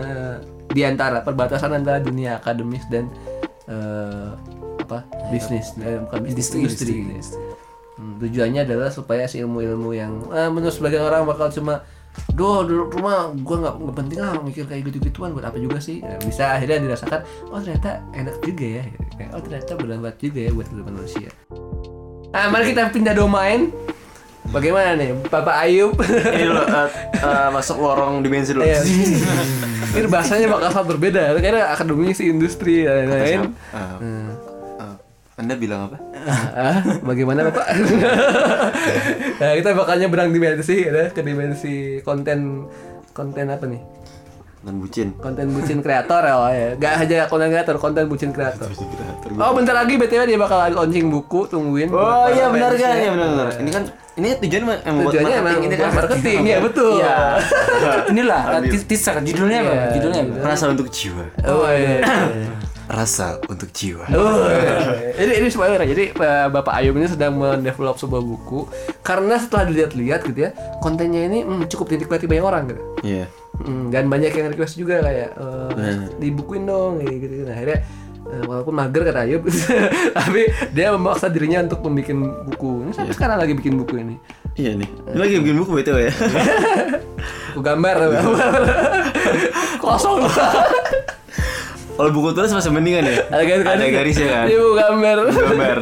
[0.70, 3.10] di antara perbatasan antara dunia akademis dan
[3.66, 4.30] eh,
[4.82, 5.02] apa
[5.34, 5.74] bisnis.
[5.82, 7.44] Eh, bukan bisnis industri, Industri,
[7.96, 11.80] Hmm, tujuannya adalah supaya si ilmu-ilmu yang eh, menurut sebagian orang bakal cuma
[12.32, 16.00] Duh, dulu rumah gua nggak nggak penting lah mikir kayak gitu-gituan buat apa juga sih?
[16.24, 17.20] Bisa akhirnya dirasakan
[17.52, 18.84] oh ternyata enak juga ya.
[19.36, 21.28] Oh ternyata bermanfaat juga ya buat manusia.
[22.32, 23.68] Nah mari kita pindah domain
[24.50, 28.64] bagaimana nih Bapak Ayub Ini lo eh, eh, masuk lorong dimensi dulu.
[28.66, 28.80] Iya.
[29.96, 31.22] Ini bahasanya bakal sangat berbeda.
[31.38, 33.40] Karena akademis, industri dan lain-lain.
[33.52, 34.30] Eh, eh,
[35.36, 36.00] anda bilang apa?
[36.56, 37.66] Ah, bagaimana Bapak?
[39.40, 42.64] nah, kita bakal nyebrang dimensi ya, ke dimensi konten
[43.12, 43.84] konten apa nih?
[44.64, 45.12] Dan bucin.
[45.20, 46.68] Konten bucin kreator ya, ya.
[46.80, 48.72] Gak aja konten kreator, konten bucin kreator.
[49.36, 51.92] Oh, bentar lagi BTW dia bakal launching buku, tungguin.
[51.92, 52.96] Oh iya benar kan?
[52.96, 53.48] Iya benar benar.
[53.60, 53.84] Ini kan
[54.16, 55.84] ini tujuan emang buat Tujuannya emang marketing ini kan.
[55.84, 56.92] buat marketing, ya betul.
[56.96, 57.16] Iya.
[58.16, 59.72] Inilah tis- teaser judulnya apa?
[59.72, 59.84] Iya.
[60.00, 60.36] Judulnya apa?
[60.48, 61.24] Rasa untuk jiwa.
[61.44, 62.00] Oh iya.
[62.96, 64.06] Rasa untuk jiwa.
[64.14, 64.46] Oh,
[65.18, 65.90] ini ini spoiler ya.
[65.90, 68.70] Jadi eh, Bapak Ayub ini sedang mendevelop sebuah buku
[69.02, 72.82] karena setelah dilihat-lihat gitu ya, kontennya ini hmm, cukup dinikmati banyak orang gitu.
[73.02, 73.26] Iya.
[73.56, 75.94] Hmm, dan banyak yang request juga kayak eh, Benar.
[76.22, 77.34] dibukuin dong kayak gitu.
[77.42, 77.82] Nah, akhirnya eh,
[78.46, 79.42] walaupun mager kata Ayub,
[80.18, 82.86] tapi dia memaksa dirinya untuk membuat buku.
[82.86, 84.16] Ini sampai sekarang lagi bikin buku ini.
[84.56, 84.88] Iya nih.
[84.88, 86.12] Ini lagi bikin buku BTW ya.
[87.56, 88.52] Buku gambar, gambar.
[89.82, 90.28] kosong.
[91.96, 93.16] Kalau buku tulis masih mendingan ya.
[93.32, 94.44] Ada garis, Ada garisnya kan.
[94.44, 95.16] Iya, buku gambar.
[95.32, 95.78] Gambar.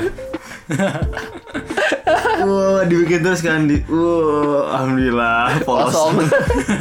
[2.44, 3.80] Wah, dibikin terus kan di.
[3.88, 5.92] Wah, alhamdulillah polos.
[5.92, 6.24] Kosong.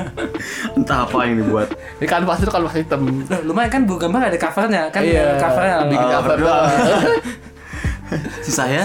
[0.79, 1.71] Entah apa yang dibuat.
[1.99, 3.01] Ini kanvas itu kanvas hitam.
[3.27, 5.39] Loh, lumayan kan bu gambar ada covernya kan Iya.
[5.39, 6.65] covernya bikin Oh, cover doang.
[8.43, 8.83] Si saya.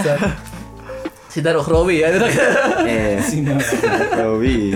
[1.29, 2.09] Sidar Ukhrawi ya.
[2.89, 3.19] Eh.
[4.17, 4.73] Robi.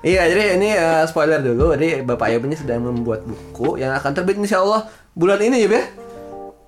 [0.00, 1.76] Iya, jadi ini eh, spoiler dulu.
[1.76, 5.68] Jadi Bapak Ayub ini sedang membuat buku yang akan terbit insya Allah bulan ini ya,
[5.68, 5.80] Be.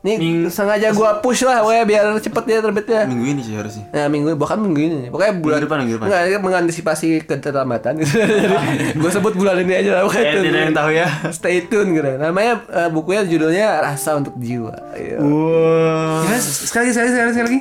[0.02, 3.06] Nih sengaja gua push lah, pokoknya biar cepet dia terbitnya.
[3.06, 3.86] Minggu ini sih harusnya.
[3.94, 4.96] Nah, minggu bahkan minggu ini.
[5.14, 6.06] Pokoknya bulan depan, minggu depan.
[6.10, 8.18] Enggak, mengantisipasi keterlambatan gitu.
[8.42, 10.26] Jadi gua sebut bulan ini aja lah pokoknya.
[10.26, 11.08] Eh, tidak yang tahu ya.
[11.30, 12.10] Stay tune gitu.
[12.18, 14.74] Namanya eh, bukunya judulnya Rasa untuk Jiwa.
[14.98, 15.16] Iya.
[15.22, 16.26] Wah.
[16.26, 16.42] Gimana?
[16.42, 17.60] sekali lagi sekali lagi sekali lagi,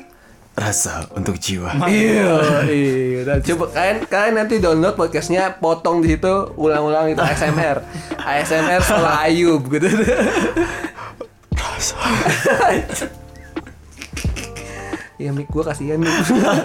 [0.51, 1.71] Rasa untuk jiwa.
[1.87, 2.35] Iya,
[2.67, 3.39] iya.
[3.39, 7.79] Coba kalian kalian nanti download podcastnya, potong di situ, ulang-ulang itu ASMR,
[8.19, 9.87] ASMR salah Ayub gitu.
[15.21, 16.09] Ya mic gua kasihan nih.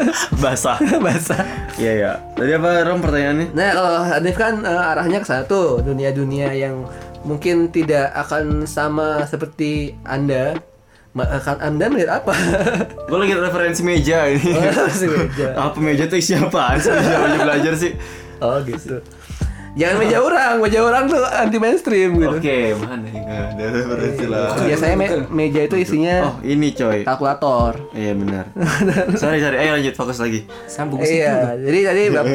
[0.42, 0.80] Basah.
[1.04, 1.44] Basah.
[1.76, 2.12] Iya ya.
[2.32, 3.46] Tadi apa Rom pertanyaannya?
[3.52, 6.88] Nah, kalau Hanif kan eh, arahnya ke satu dunia-dunia yang
[7.28, 10.56] mungkin tidak akan sama seperti Anda.
[11.16, 12.32] Akan Anda melihat apa?
[13.08, 14.52] Gue lagi referensi meja ini.
[14.52, 15.56] Oh, si meja.
[15.56, 16.20] apa meja tuh?
[16.20, 17.96] Bisa aja belajar sih.
[18.40, 19.00] Oh gitu.
[19.76, 22.32] Jangan meja orang, meja orang tuh anti mainstream gitu.
[22.34, 23.20] Oke, mana ya?
[23.20, 24.48] Nggak ada referensi lah.
[24.56, 27.04] Biasanya me- meja itu isinya Oh, ini coy.
[27.04, 27.92] kalkulator.
[27.92, 28.44] Iya benar.
[29.20, 29.56] sorry sorry.
[29.58, 30.48] Ayo lanjut fokus lagi.
[30.66, 32.34] sambung ke situ Iya, jadi tadi bap-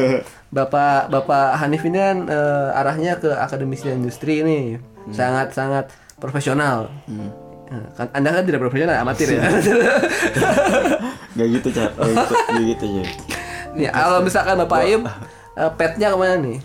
[0.50, 4.78] bapak bapak Hanif ini kan eh, arahnya ke akademisi dan industri ini
[5.10, 6.94] sangat sangat profesional.
[7.10, 9.42] Eh, Kan Anda kan tidak profesional, amatir ya.
[11.34, 11.90] Gak gitu car.
[11.96, 12.86] Gak gitu.
[12.86, 13.08] Gitu
[13.78, 15.08] ya, kalau misalkan Bapak Ayub
[15.56, 16.60] eh, petnya ke mana nih?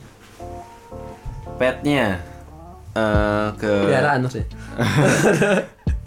[1.57, 2.21] Petnya
[2.93, 4.45] eh ke Daerah anus ya.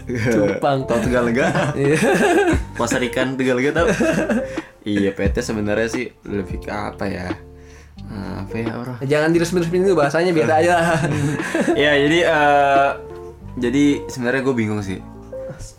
[0.09, 0.89] Cupang.
[0.89, 1.73] Tau Tegalega?
[1.73, 1.97] Iya.
[2.73, 3.87] Pasar ikan Tegalega tau?
[4.81, 7.29] iya, petnya sebenarnya sih lebih ke apa ya?
[7.99, 8.93] Eh, apa ya bro?
[9.03, 10.97] Jangan diresmi-resmin dulu bahasanya biar aja lah.
[11.83, 12.89] ya jadi eh
[13.59, 14.97] jadi sebenarnya gue bingung sih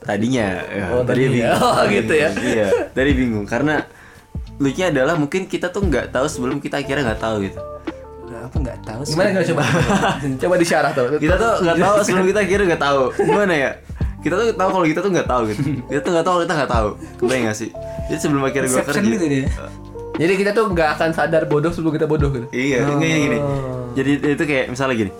[0.00, 1.56] tadinya ya, Oh, tadi tadinya.
[1.56, 2.28] bingung Oh, gitu ya.
[2.36, 3.82] iya tadi bingung karena
[4.60, 7.58] lucunya adalah mungkin kita tuh nggak tahu sebelum kita akhirnya nggak tahu gitu
[8.50, 9.62] apa nggak tahu sih Gimana nggak coba?
[10.42, 11.06] coba disyarah tuh.
[11.22, 13.70] kita tuh nggak tahu sebelum kita akhirnya nggak tahu gimana ya
[14.20, 16.72] kita tuh tahu kalau kita tuh nggak tahu gitu kita tuh nggak tahu kita nggak
[16.74, 17.70] tahu kebayang gak sih
[18.10, 19.46] jadi sebelum akhirnya gue kerja gitu dia.
[20.20, 22.44] Jadi kita tuh nggak akan sadar bodoh sebelum kita bodoh gitu.
[22.52, 23.38] Iya, enggak gini.
[23.40, 23.88] Oh.
[23.96, 25.12] Jadi itu kayak misalnya gini.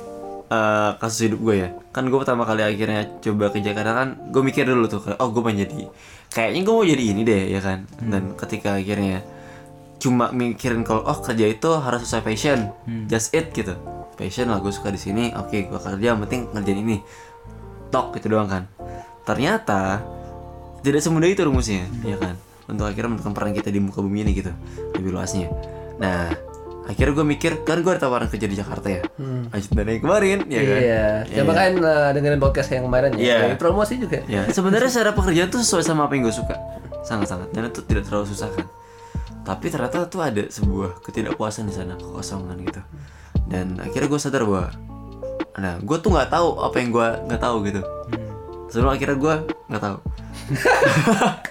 [0.51, 1.69] eh, kasus hidup gue ya.
[1.88, 5.40] Kan gue pertama kali akhirnya coba ke Jakarta kan gue mikir dulu tuh oh gue
[5.40, 5.87] pengen jadi
[6.29, 7.79] kayaknya gue mau jadi ini deh ya kan.
[8.03, 9.23] Dan ketika akhirnya
[10.01, 12.73] cuma mikirin kalau oh kerja itu harus sesuai passion.
[13.07, 13.77] Just it gitu.
[14.17, 15.31] Passion lah gue suka di sini.
[15.33, 16.99] Oke, gue kerja yang penting ngerjain ini.
[17.91, 18.71] tok gitu doang kan
[19.27, 19.99] ternyata
[20.81, 24.33] tidak semudah itu rumusnya ya kan untuk akhirnya menentukan peran kita di muka bumi ini
[24.33, 24.55] gitu
[24.95, 25.51] lebih luasnya
[25.99, 26.31] nah
[26.87, 29.03] akhirnya gue mikir kan gue ada tawaran kerja di Jakarta ya
[29.51, 31.05] lanjut dari yang kemarin ya kan Iya.
[31.43, 33.19] Coba kan eh, dengerin podcast yang kemarin ya.
[33.19, 33.37] Iya.
[33.51, 34.19] Dari Promosi juga.
[34.31, 36.55] ya sebenarnya secara pekerjaan tuh sesuai sama apa yang gue suka
[37.03, 38.71] sangat-sangat dan itu tidak terlalu susah kan
[39.42, 42.83] tapi ternyata tuh ada sebuah ketidakpuasan di sana kekosongan gitu.
[43.50, 44.70] Dan akhirnya gue sadar bahwa
[45.59, 47.83] nah gue tuh nggak tahu apa yang gue nggak tahu gitu.
[48.70, 49.35] Sebelum akhirnya gue
[49.70, 49.98] nggak tahu.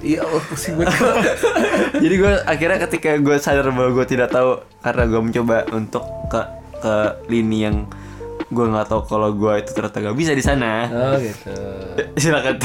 [0.00, 0.96] Iya, oh, pusing banget.
[2.04, 6.40] jadi gue akhirnya ketika gue sadar bahwa gue tidak tahu karena gue mencoba untuk ke
[6.80, 6.94] ke
[7.28, 7.84] lini yang
[8.50, 10.90] gue nggak tahu kalau gue itu ternyata gak bisa di sana.
[10.90, 11.54] Oh gitu.
[12.22, 12.58] silakan.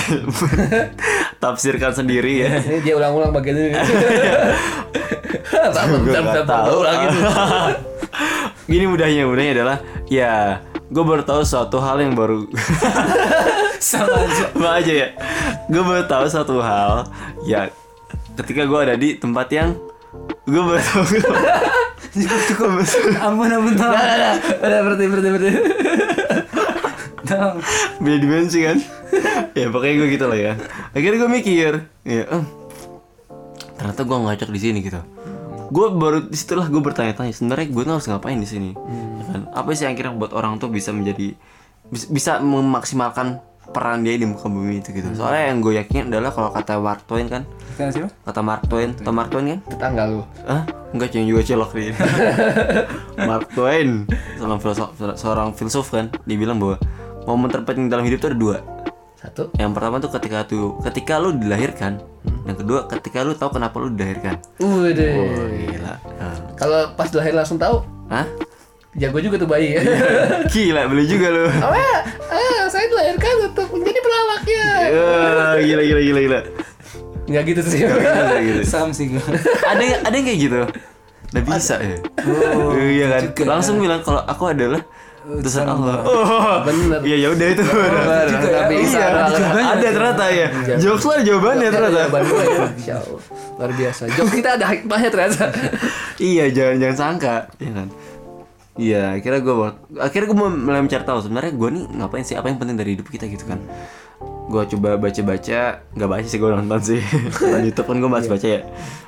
[1.42, 2.58] Tafsirkan sendiri ya.
[2.68, 3.78] Ini dia ulang-ulang bagian ini.
[5.46, 6.82] Gue sama, nggak tahu.
[8.66, 9.78] gini mudahnya mudahnya adalah
[10.10, 10.58] ya
[10.90, 12.50] gue baru tahu suatu hal yang baru.
[13.78, 14.46] Sama aja.
[14.50, 15.08] Sama aja ya.
[15.70, 17.06] Gue baru tahu suatu hal
[17.46, 17.70] ya
[18.42, 19.78] ketika gue ada di tempat yang
[20.50, 21.06] gue baru tahu
[22.16, 22.70] cukup
[23.20, 24.36] ampun ampun tolong Nah, nah, nah.
[24.64, 25.52] Udah berhenti, berhenti, berhenti.
[27.26, 27.58] tolong
[28.00, 28.78] beda dimensi kan?
[29.52, 30.54] Ya pokoknya gue gitu lah ya.
[30.92, 31.72] Akhirnya gue mikir
[32.04, 32.44] ya "Eh,
[33.76, 35.02] ternyata gue ngajak di sini gitu.
[35.66, 38.72] Gue baru di situlah gue bertanya-tanya sebenarnya gue harus ngapain di sini?
[38.72, 39.42] Ya kan?
[39.50, 41.34] apa sih yang akhirnya buat orang tuh bisa menjadi
[41.90, 43.42] bis- bisa memaksimalkan
[43.76, 45.12] peran dia di muka bumi itu gitu.
[45.12, 47.44] Soalnya yang gue yakin adalah kalau kata Mark Twain kan
[47.76, 48.08] Kan siapa?
[48.24, 49.60] kata Mark Twain tau Mark Twain kan?
[49.68, 50.24] Tetangga lu.
[50.48, 51.92] ah enggak cuma juga celok nih
[53.30, 54.08] Mark Twain.
[54.36, 56.80] Seorang filsuf seorang filsuf kan dia bilang bahwa
[57.26, 58.58] momen terpenting dalam hidup itu ada dua.
[59.16, 59.50] Satu.
[59.56, 61.98] yang pertama tuh ketika tuh ketika lu dilahirkan
[62.46, 64.38] yang kedua ketika lu tahu kenapa lu dilahirkan.
[64.58, 65.14] Udah.
[65.52, 65.94] gila.
[66.16, 66.38] Ah.
[66.54, 68.24] Kalau pas lahir langsung tahu, Hah?
[68.96, 69.82] Jago juga tuh bayi ya.
[70.54, 71.46] gila beli juga lu.
[71.68, 71.98] Oh ya,
[72.32, 74.66] ah, saya dilahirkan untuk menjadi pelawaknya.
[74.96, 76.40] Wah, gila gila gila gila.
[77.28, 77.80] Nggak gitu sih.
[77.84, 78.62] Gila, gila.
[78.64, 79.24] sam sih gue
[79.68, 80.60] ada yang ada yang kayak gitu?
[81.36, 81.98] Udah bisa ya?
[82.24, 83.22] Oh, iya kan?
[83.44, 84.80] langsung bilang kalau aku adalah
[85.26, 86.06] utusan Allah.
[86.06, 87.02] Oh, Bener.
[87.04, 87.64] iya ya udah itu.
[87.66, 88.96] Bener, nggak bisa.
[88.96, 89.08] iya.
[89.28, 90.48] Ada ada ternyata ya
[90.80, 91.98] jokes lah jawabannya ternyata.
[92.08, 92.44] Jawaban gue
[92.88, 92.98] ya.
[93.60, 94.02] Luar biasa.
[94.08, 95.46] Jok kita ada hikmahnya ternyata.
[96.22, 97.88] iya jangan jangan sangka ya kan
[98.76, 99.56] iya akhirnya gue
[99.98, 103.08] akhirnya gue mulai mencari tahu sebenarnya gue nih ngapain sih apa yang penting dari hidup
[103.08, 103.60] kita gitu kan
[104.46, 105.60] gue coba baca baca
[105.98, 107.00] nggak baca sih gue nonton sih
[107.66, 108.62] di YouTube kan gue bahas baca ya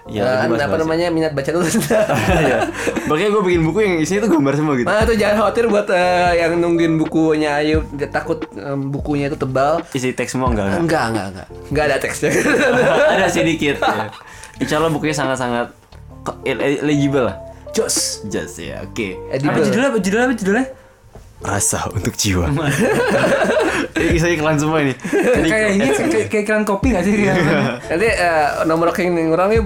[0.10, 1.62] ya bahas apa namanya minat baca dulu.
[2.41, 2.58] Iya.
[3.06, 5.88] makanya gue bikin buku yang isinya tuh gambar semua gitu Nah itu jangan khawatir buat
[5.93, 9.86] eh, yang nungguin bukunya Ayu dia takut em, bukunya itu tebal.
[9.93, 11.47] isi teks semua enggak enggak Enggak, enggak, enggak.
[11.69, 12.30] Enggak ada teksnya.
[13.13, 14.08] ada sedikit ya.
[14.58, 15.69] Insya Allah bukunya sangat-sangat
[16.82, 17.38] legible lah
[17.78, 19.62] jos just ya oke apa Edible.
[19.63, 20.66] judulnya apa judulnya apa judulnya
[21.38, 22.50] rasa untuk jiwa
[23.94, 27.38] Eh, Bisa iklan semua ini Jadi- kayak ini kayak kayak iklan kopi gak sih kayak
[27.88, 29.62] Nanti eh, nomor rekening orangnya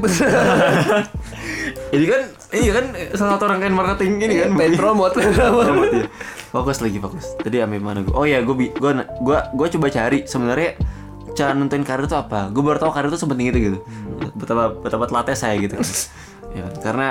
[1.91, 2.21] Jadi kan,
[2.52, 4.52] iya kan salah satu rangkaian marketing ini kan.
[4.54, 5.15] pengen promote.
[5.24, 6.08] iya.
[6.50, 7.36] Fokus lagi fokus.
[7.38, 8.12] Tadi sampai mana gue?
[8.12, 10.76] Oh ya, gue gue gue gue coba cari sebenarnya
[11.32, 12.47] cara nentuin karir itu apa.
[12.50, 13.78] Gue baru tahu karir itu sepenting itu gitu.
[14.36, 15.76] Betapa betapa telatnya saya gitu.
[16.52, 16.74] ya kan?
[16.82, 17.08] Karena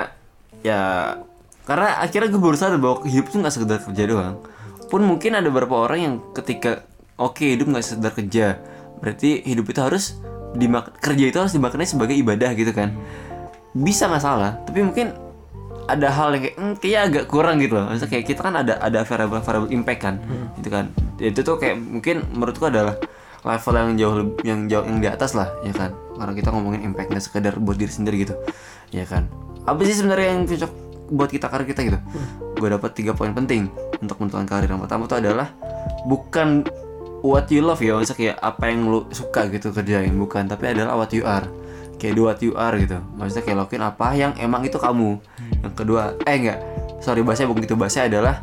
[0.61, 1.17] ya
[1.65, 4.35] karena akhirnya gue baru sadar bahwa hidup itu nggak sekedar kerja doang.
[4.89, 6.83] Pun mungkin ada beberapa orang yang ketika
[7.15, 8.45] oke hidup nggak sekedar kerja,
[8.99, 10.17] berarti hidup itu harus
[10.51, 12.97] dimak kerja itu harus dimaknai sebagai ibadah gitu kan.
[13.77, 15.13] Bisa nggak salah tapi mungkin
[15.87, 17.85] ada hal yang kayak hmm, kayaknya agak kurang gitu loh.
[17.87, 20.15] Maksudnya kayak kita kan ada ada variable variable impact kan
[20.59, 20.85] gitu kan.
[21.21, 22.97] Itu tuh kayak mungkin menurutku adalah
[23.41, 25.93] level yang jauh yang jauh yang di atas lah ya kan.
[26.17, 28.35] Karena kita ngomongin impact nggak sekedar buat diri sendiri gitu
[28.91, 29.31] ya kan
[29.65, 30.71] apa sih sebenarnya yang cocok
[31.11, 31.99] buat kita karir kita gitu?
[32.57, 33.67] Gue dapat tiga poin penting
[33.99, 34.69] untuk menentukan karir.
[34.71, 35.47] Yang pertama tuh adalah
[36.07, 36.65] bukan
[37.21, 40.13] what you love ya maksudnya kayak apa yang lu suka gitu kerjain.
[40.15, 41.45] Bukan tapi adalah what you are.
[42.01, 42.97] Kayak do what you are gitu.
[43.19, 45.21] Maksudnya kayak lakuin apa yang emang itu kamu.
[45.61, 46.59] Yang kedua eh enggak.
[47.03, 47.75] Sorry bahasanya bukan gitu.
[47.77, 48.35] Bahasanya adalah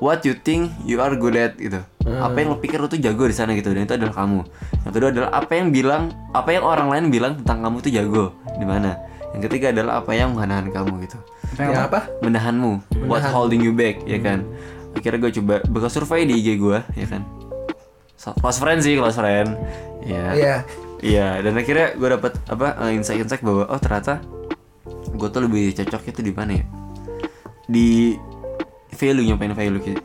[0.00, 1.84] what you think you are good at gitu.
[2.04, 4.40] Apa yang lo pikir lo tuh jago di sana gitu dan itu adalah kamu.
[4.88, 8.24] Yang kedua adalah apa yang bilang apa yang orang lain bilang tentang kamu tuh jago
[8.56, 8.96] di mana
[9.34, 11.18] yang ketiga adalah apa yang menahan kamu gitu
[11.54, 12.06] Ya apa?
[12.18, 14.46] menahanmu what holding you back ya kan
[14.92, 17.22] akhirnya gue coba buka survei di IG gue ya kan
[18.14, 19.58] So- close friend sih close friend
[20.00, 20.56] ya Iya.
[21.04, 24.24] Iya, dan akhirnya gue dapet apa eh, insight-insight bahwa oh ternyata
[25.10, 26.64] gue tuh lebih cocoknya tuh di mana ya?
[27.66, 28.16] Di
[28.90, 30.00] value nyampein value gitu.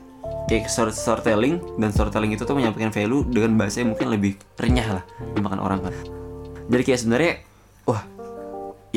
[0.46, 5.00] Kayak story- storytelling dan storytelling itu tuh menyampaikan value dengan bahasa yang mungkin lebih renyah
[5.00, 5.94] lah dimakan orang kan.
[6.68, 7.34] Jadi kayak sebenarnya
[7.86, 8.04] wah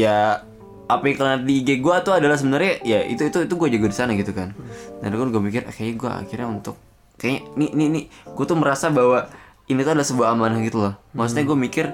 [0.03, 0.43] ya
[0.91, 3.87] apa yang kalian di IG gue tuh adalah sebenarnya ya itu itu itu gue jago
[3.89, 4.51] di sana gitu kan.
[4.99, 6.77] Dan gue gue mikir "Ah, kayaknya gue akhirnya untuk
[7.17, 8.05] kayak nih nih nih.
[8.35, 9.31] Gue tuh merasa bahwa
[9.71, 10.95] ini tuh adalah sebuah amanah gitu loh.
[11.15, 11.87] Maksudnya gue mikir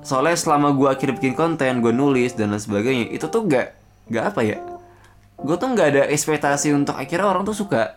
[0.00, 3.74] soalnya selama gue akhirnya bikin konten gue nulis dan lain sebagainya itu tuh gak
[4.06, 4.56] gak apa ya
[5.38, 7.94] gue tuh nggak ada ekspektasi untuk akhirnya orang tuh suka.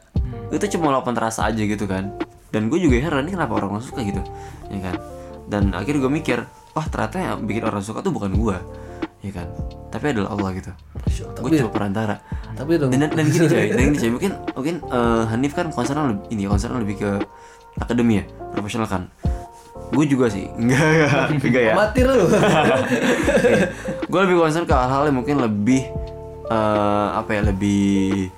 [0.53, 2.13] Itu cuma lapan terasa aja gitu kan.
[2.53, 4.21] Dan gue juga heran ini kenapa orang suka gitu
[4.69, 4.95] ya kan.
[5.49, 6.37] Dan akhirnya gue mikir
[6.77, 8.57] wah ternyata yang bikin orang suka tuh bukan gue
[9.21, 9.47] ya kan?
[9.93, 10.71] Tapi adalah Allah gitu.
[11.41, 12.15] Gue cuma perantara.
[12.57, 12.89] Tapi dong.
[12.91, 13.67] dan, dan gini coy.
[13.77, 14.11] Dan gini coy.
[14.17, 17.09] Mungkin mungkin eh, Hanif kan concernnya lebih ini concernnya lebih ke
[17.79, 19.07] akademi ya profesional kan?
[19.93, 20.49] Gue juga sih.
[20.59, 21.73] Enggak enggak enggak ya?
[21.77, 22.25] Amatir lu.
[24.11, 25.81] gue lebih concern ke hal-hal yang mungkin lebih
[26.49, 28.29] eh, apa ya lebih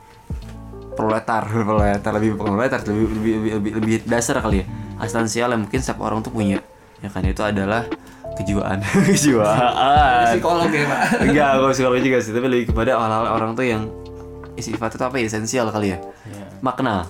[0.94, 4.66] proletar proletar lebih proletar lebih lebih lebih, lebih, dasar kali ya.
[5.02, 6.62] Esensial yang mungkin setiap orang tuh punya.
[7.02, 7.26] Ya kan?
[7.26, 7.90] Itu adalah
[8.34, 8.80] kejiwaan.
[9.10, 9.58] Kejiwaan.
[10.34, 11.02] Psikolog ya, Pak.
[11.22, 13.84] enggak gue psikolog juga sih tapi lebih kepada hal-hal orang tuh yang
[14.58, 16.00] sifatnya tuh apa ya esensial kali ya.
[16.62, 17.10] Makna.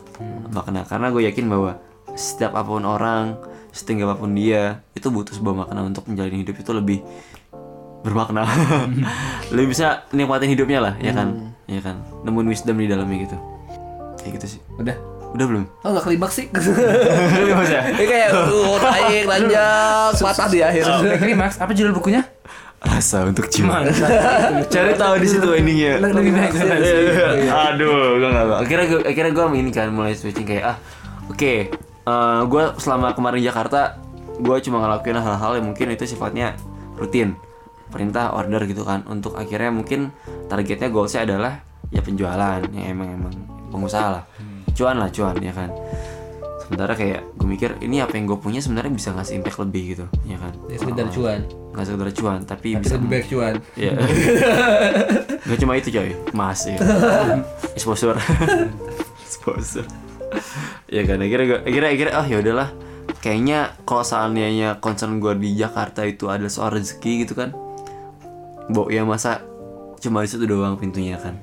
[0.51, 0.83] Makna.
[0.87, 1.79] Karena gue yakin bahwa
[2.13, 3.37] setiap apa pun orang
[3.73, 6.99] setinggi apa pun dia itu butuh sebuah makna untuk menjalani hidup itu lebih
[8.03, 8.43] bermakna.
[9.55, 11.55] Lebih bisa nikmatin hidupnya lah ya kan?
[11.71, 12.03] Ya kan?
[12.27, 13.37] Nemuin wisdom di dalamnya gitu.
[14.19, 14.61] Kayak gitu sih.
[14.75, 15.12] Udah.
[15.33, 16.45] Udah belum Oh nggak kelibak sih?
[17.57, 17.81] Mas, ya?
[17.89, 20.83] Ini kayak uh, naik lanjut patah di akhir.
[20.85, 22.21] Sampai klimaks, apa judul bukunya?
[22.83, 23.87] rasa untuk jiwa
[24.67, 27.51] cari tahu di situ endingnya Lebih baik Iya, iya, iya.
[27.71, 30.77] Aduh, gue gak Akhirnya gue, akhirnya gue ini kan mulai switching kayak ah,
[31.31, 33.95] oke, eh, gue selama kemarin di Jakarta,
[34.35, 36.59] gue cuma ngelakuin hal-hal yang mungkin itu sifatnya
[36.99, 37.39] rutin,
[37.87, 39.07] perintah order gitu kan.
[39.07, 40.11] Untuk akhirnya mungkin
[40.51, 43.33] targetnya goalsnya adalah ya penjualan, ya emang emang
[43.71, 44.23] pengusaha lah,
[44.73, 45.69] cuan lah cuan ya kan.
[46.63, 50.05] Sementara kayak gue mikir ini apa yang gue punya sebenarnya bisa ngasih impact lebih gitu,
[50.23, 50.53] ya kan.
[50.71, 51.39] Ya sekedar cuan.
[51.75, 53.53] Nggak sekedar cuan, tapi Bisa bisa lebih baik cuan.
[53.75, 53.93] Iya.
[55.53, 56.77] Gak cuma itu coy, emas ya.
[57.81, 58.15] Sponsor.
[59.35, 59.85] Sponsor.
[60.89, 62.69] ya kan akhirnya gue akhirnya akhirnya oh ya udahlah
[63.21, 67.53] kayaknya kalau seandainya concern gue di Jakarta itu adalah soal rezeki gitu kan
[68.71, 69.45] Bo ya masa
[70.01, 71.37] cuma di situ doang pintunya kan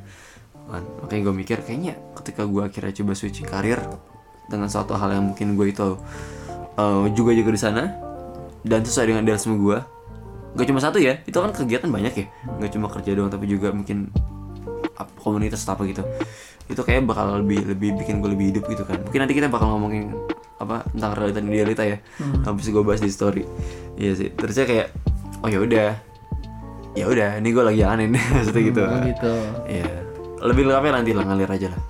[0.71, 0.83] kan?
[1.05, 3.83] Makanya gue mikir kayaknya ketika gue akhirnya coba switching karir
[4.47, 5.99] dengan suatu hal yang mungkin gue itu
[6.79, 7.83] eh, juga juga di sana
[8.63, 9.79] dan sesuai dengan idealisme gue
[10.51, 12.27] gak cuma satu ya itu kan kegiatan banyak ya.
[12.59, 14.11] Gak cuma kerja doang tapi juga mungkin
[15.21, 16.03] komunitas atau apa gitu.
[16.71, 18.99] Itu kayak bakal lebih lebih bikin gue lebih hidup gitu kan.
[19.05, 20.15] Mungkin nanti kita bakal ngomongin
[20.61, 21.97] apa tentang realita dan idealita ya
[22.45, 23.47] habis gue bahas di story.
[23.97, 24.87] Iya sih terusnya kayak
[25.41, 25.89] oh ya udah
[26.99, 28.83] ya udah ini gue lagi jalanin maksudnya gitu.
[28.85, 29.33] Oh gitu.
[29.71, 30.10] Iya.
[30.41, 31.83] Lebih lengkapnya nanti lah ngalir aja lah.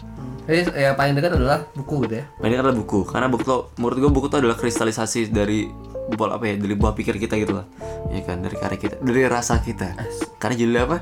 [0.50, 2.24] Jadi yang paling dekat adalah buku gitu ya.
[2.42, 3.06] Nah, ini adalah buku.
[3.06, 5.70] Karena buku tuh, menurut gue buku tuh adalah kristalisasi dari
[6.10, 6.54] buah apa ya?
[6.58, 7.66] Dari buah pikir kita gitu lah.
[8.10, 9.94] Ya kan, dari karya kita, dari rasa kita.
[10.42, 10.98] Karena judulnya apa?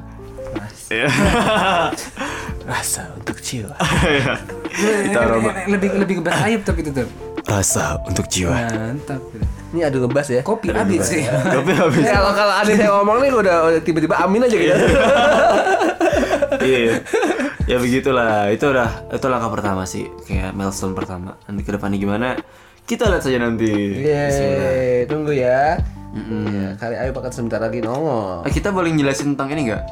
[0.89, 1.09] Iya.
[2.69, 3.77] Rasa untuk jiwa.
[4.73, 5.53] Kita aroma.
[5.73, 7.09] Lebih lebih ke bahasa Ayub tapi itu tuh.
[7.49, 8.53] Rasa untuk jiwa.
[8.53, 9.21] Mantap.
[9.73, 10.41] Ini adu ngebas ya.
[10.45, 11.25] Kopi habis sih.
[11.57, 12.01] Tapi habis.
[12.01, 14.77] Ya, kalau kalau ada saya ngomong nih udah, udah tiba-tiba amin aja gitu.
[16.65, 16.93] Iya.
[17.69, 18.49] Ya begitulah.
[18.49, 20.09] Itu udah itu langkah pertama sih.
[20.25, 21.37] Kayak milestone pertama.
[21.45, 22.29] Nanti ke depannya gimana?
[22.89, 23.69] Kita lihat saja nanti.
[24.01, 25.77] Yeay, tunggu ya.
[26.49, 28.41] Ya, kali ayo bakal sebentar lagi nongol.
[28.49, 29.83] Eh, kita boleh jelasin tentang ini nggak?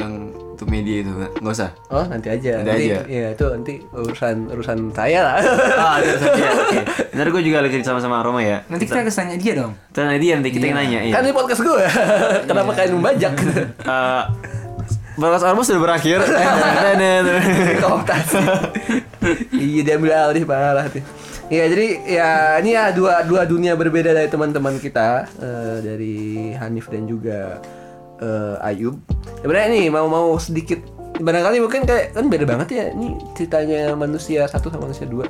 [0.00, 0.12] Yang
[0.56, 1.30] untuk media itu nggak?
[1.44, 1.70] Usah.
[1.92, 2.64] Oh, nanti aja.
[2.64, 3.04] Nanti aja.
[3.04, 5.34] Iya, itu nanti urusan urusan saya lah.
[5.76, 6.44] ah, ada saja.
[6.64, 6.80] Oke.
[7.12, 8.64] Ntar gue juga lagi sama-sama Aroma ya.
[8.72, 9.76] Nanti kita harus tanya dia dong.
[9.92, 11.00] Kita nanti dia nanti kita yang nanya.
[11.04, 11.12] Iya.
[11.12, 11.84] kan ini podcast gue.
[12.48, 13.32] Kenapa kalian membajak?
[13.82, 14.24] Eh,
[15.16, 16.24] Balas Arma sudah berakhir.
[17.84, 18.40] Kooptasi.
[19.54, 21.04] iya dia ambil alih parah tuh.
[21.52, 22.30] Iya jadi ya
[22.64, 26.16] ini ya dua dua dunia berbeda dari teman-teman kita eh, dari
[26.56, 27.60] Hanif dan juga
[28.18, 28.96] eh, Ayub.
[29.44, 30.80] Sebenarnya nih mau mau sedikit
[31.20, 35.28] barangkali mungkin kayak kan beda banget ya ini ceritanya manusia satu sama manusia dua.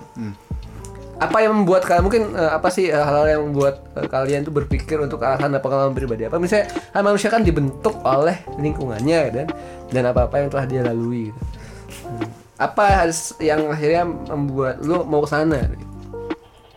[1.18, 4.54] Apa yang membuat kalian mungkin eh, apa sih eh, hal-hal yang membuat eh, kalian tuh
[4.54, 9.46] berpikir untuk arah sana pengalaman pribadi apa misalnya manusia kan dibentuk oleh lingkungannya dan
[9.92, 11.42] dan apa-apa yang telah dia lalui gitu.
[12.09, 12.28] Hmm.
[12.57, 15.87] Apa harus yang akhirnya membuat lu mau ke sana gitu?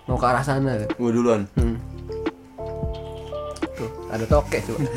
[0.06, 0.93] Mau ke arah sana gitu.
[0.99, 1.41] Gue duluan.
[1.58, 1.80] Hmm.
[3.75, 4.80] Tuh, ada tokek coba.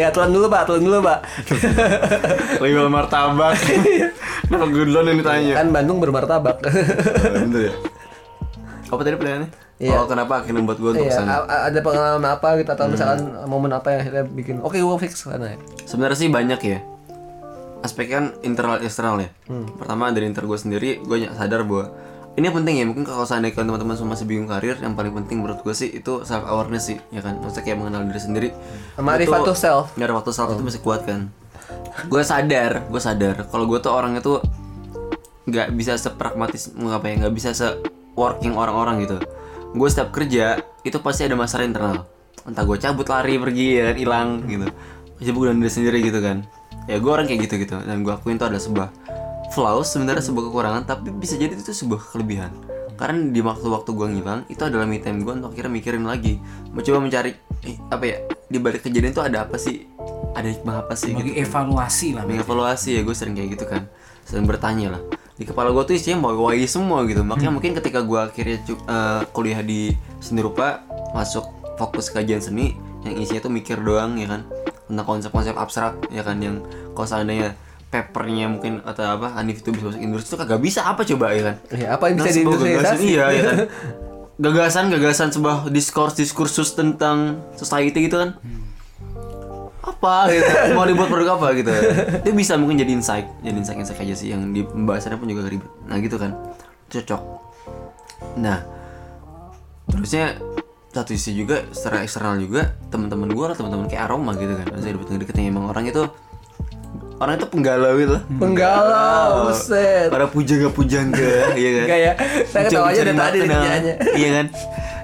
[0.00, 0.62] ya, telan dulu, Pak.
[0.66, 1.18] Telan dulu, Pak.
[2.62, 3.54] Label martabak.
[4.50, 5.54] Kenapa gue duluan yang ditanya?
[5.62, 6.58] kan Bandung bermartabak.
[6.64, 6.72] Oh,
[7.46, 7.72] Bentar ya.
[8.90, 9.50] Apa tadi pertanyaannya?
[9.78, 9.96] Iya.
[9.96, 11.30] Oh, kenapa akhirnya membuat gue untuk Iya, ke sana?
[11.40, 15.16] a- ada pengalaman apa gitu atau misalkan momen apa yang akhirnya bikin oke gua fix
[15.16, 15.58] ke sana ya.
[15.86, 16.78] Sebenarnya sih banyak ya.
[17.80, 19.30] Aspeknya kan internal eksternal ya.
[19.74, 21.88] Pertama dari inter gue sendiri, gue sadar bahwa
[22.34, 22.84] ini yang penting ya.
[22.84, 26.20] Mungkin kalau seandainya teman-teman semua masih bingung karir, yang paling penting menurut gue sih itu
[26.20, 27.40] self awareness sih, ya kan.
[27.40, 28.48] Maksudnya kayak mengenal diri sendiri.
[28.94, 29.96] Ma'rifatus Itu- self.
[29.96, 31.32] Ma'rifatus self itu masih kuat kan.
[32.04, 34.44] Gue sadar, gue sadar kalau gue tuh orangnya tuh
[35.40, 37.64] nggak bisa sepragmatis apa ya nggak bisa se
[38.18, 39.16] working orang-orang gitu.
[39.70, 41.96] Gue setiap kerja itu pasti ada masalah internal.
[42.42, 44.66] Entah gue cabut lari pergi ya kan hilang gitu.
[45.20, 46.42] Sibuk dengan diri sendiri gitu kan.
[46.88, 48.88] Ya gue orang kayak gitu gitu dan gue akuin itu adalah sebuah
[49.52, 52.50] flaws sebenarnya sebuah kekurangan tapi bisa jadi itu sebuah kelebihan.
[52.96, 56.40] Karena di waktu-waktu gue ngilang itu adalah me time gue untuk akhirnya mikirin lagi.
[56.72, 57.30] Mencoba mencari
[57.64, 58.16] eh, apa ya
[58.50, 59.86] di balik kejadian itu ada apa sih?
[60.30, 62.22] Ada hikmah apa sih Bagi gitu evaluasi lah.
[62.22, 63.86] mengevaluasi ya gue sering kayak gitu kan.
[64.24, 65.02] Sering bertanya lah
[65.40, 67.24] di kepala gue tuh isinya mau wai semua gitu.
[67.24, 70.84] Makanya mungkin ketika gue akhirnya eh, kuliah di seni rupa
[71.16, 71.48] masuk
[71.80, 74.44] fokus kajian seni yang isinya tuh mikir doang ya kan?
[74.84, 76.36] Tentang konsep-konsep abstrak ya kan?
[76.38, 77.56] Yang kalau seandainya
[77.88, 81.42] papernya mungkin atau apa Hanif itu bisa masuk industri itu kagak bisa apa coba ya
[81.48, 81.56] kan?
[81.72, 83.02] Ya, apa yang bisa Nah, diindustrialisasi?
[83.08, 83.58] iya ya kan?
[84.44, 88.36] Gagasan gagasan sebuah diskurs diskursus tentang society gitu kan
[89.80, 90.52] apa gitu?
[90.76, 91.72] Mau dibuat produk apa gitu?
[92.20, 95.48] Itu bisa mungkin jadi insight jadi insight insight aja sih yang di pembahasannya pun juga
[95.48, 95.70] ribet.
[95.88, 96.36] Nah gitu kan.
[96.92, 97.22] Cocok.
[98.40, 98.58] Nah
[99.90, 100.36] terusnya
[100.90, 104.66] satu sisi juga secara eksternal juga teman-teman gue lah teman-teman kayak aroma gitu kan.
[104.78, 106.04] Saya dapet ngedeket emang orang itu
[107.20, 108.16] orang itu penggalau gitu.
[108.40, 110.08] Penggalau, buset.
[110.08, 111.84] para pujangga pujangga iya kan?
[111.84, 112.12] Enggak ya.
[112.48, 113.38] Saya ketawa aja dari tadi
[114.16, 114.46] iya kan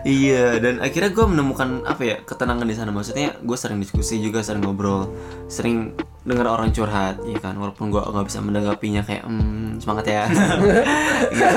[0.06, 2.94] iya dan akhirnya gue menemukan apa ya ketenangan di sana.
[2.94, 5.10] Maksudnya gue sering diskusi juga sering ngobrol
[5.50, 7.58] sering dengar orang curhat iya kan?
[7.58, 10.22] Walaupun gue nggak bisa menanggapinya kayak hmm, semangat ya.
[11.34, 11.48] Iya.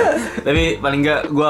[0.41, 1.49] tapi paling nggak gue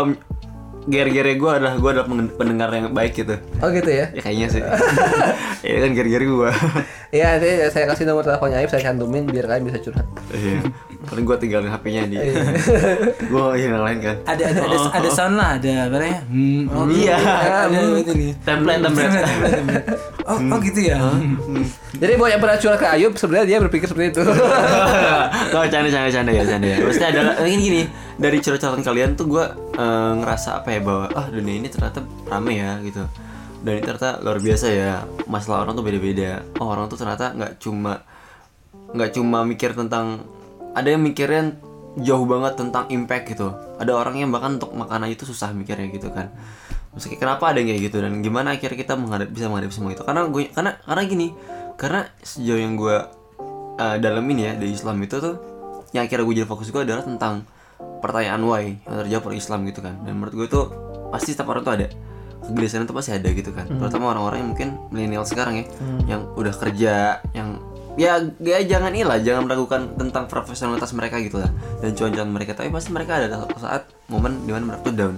[0.89, 3.39] ger-gere gue adalah gue adalah pendengar yang baik gitu.
[3.63, 4.11] Oh gitu ya.
[4.11, 4.61] ya kayaknya sih.
[5.59, 6.51] Ya kan ger-gere gue
[7.11, 10.07] Iya, nanti saya kasih nomor teleponnya Aib, saya cantumin biar kalian bisa curhat.
[10.31, 10.63] iya
[10.99, 12.19] paling gue tinggalin hp-nya di
[13.31, 16.19] gue yang lain kan Ada ada ada, ada sound lah, ada apa namanya?
[16.27, 17.15] Hmm, oh, Iya.
[17.65, 18.31] ada itu nih.
[18.43, 19.13] template template
[20.29, 20.99] Oh, oh gitu ya.
[21.97, 24.21] Jadi buat yang pernah curhat ke Ayub, sebenarnya dia berpikir seperti itu.
[24.21, 26.77] Gak canda canda canda ya canda ya.
[26.85, 27.81] Maksudnya adalah gini gini
[28.13, 29.45] dari curhatan kalian tuh gue
[30.19, 33.01] ngerasa apa ya bahwa ah dunia ini ternyata rame ya gitu.
[33.65, 34.93] Dan ini ternyata luar biasa ya.
[35.25, 36.45] Masalah orang tuh beda-beda.
[36.61, 38.05] Oh orang tuh ternyata nggak cuma
[38.93, 40.21] nggak cuma mikir tentang
[40.75, 41.57] ada yang mikirin
[41.99, 43.53] jauh banget tentang impact gitu.
[43.81, 46.29] Ada orang yang bahkan untuk makan aja itu susah mikirnya gitu kan.
[46.93, 50.03] Maksudnya kenapa ada yang kayak gitu dan gimana akhirnya kita menghadap, bisa menghadapi semua itu?
[50.05, 51.27] Karena gue karena karena gini,
[51.77, 52.97] karena sejauh yang gue
[53.79, 55.35] uh, dalamin ya di Islam itu tuh
[55.95, 57.47] yang akhirnya gue jadi fokus gue adalah tentang
[58.03, 60.61] pertanyaan why yang terjawab oleh Islam gitu kan dan menurut gue itu
[61.09, 61.87] pasti setiap orang tuh ada
[62.39, 65.65] kegelisahan itu pasti ada gitu kan terutama orang-orang yang mungkin milenial sekarang ya
[66.07, 67.59] yang udah kerja yang
[67.99, 71.51] ya, ya jangan ilah jangan meragukan tentang profesionalitas mereka gitu lah.
[71.83, 72.55] Dan cuan-cuan mereka.
[72.55, 75.15] Tapi pasti mereka ada saat momen di mana mereka tuh down.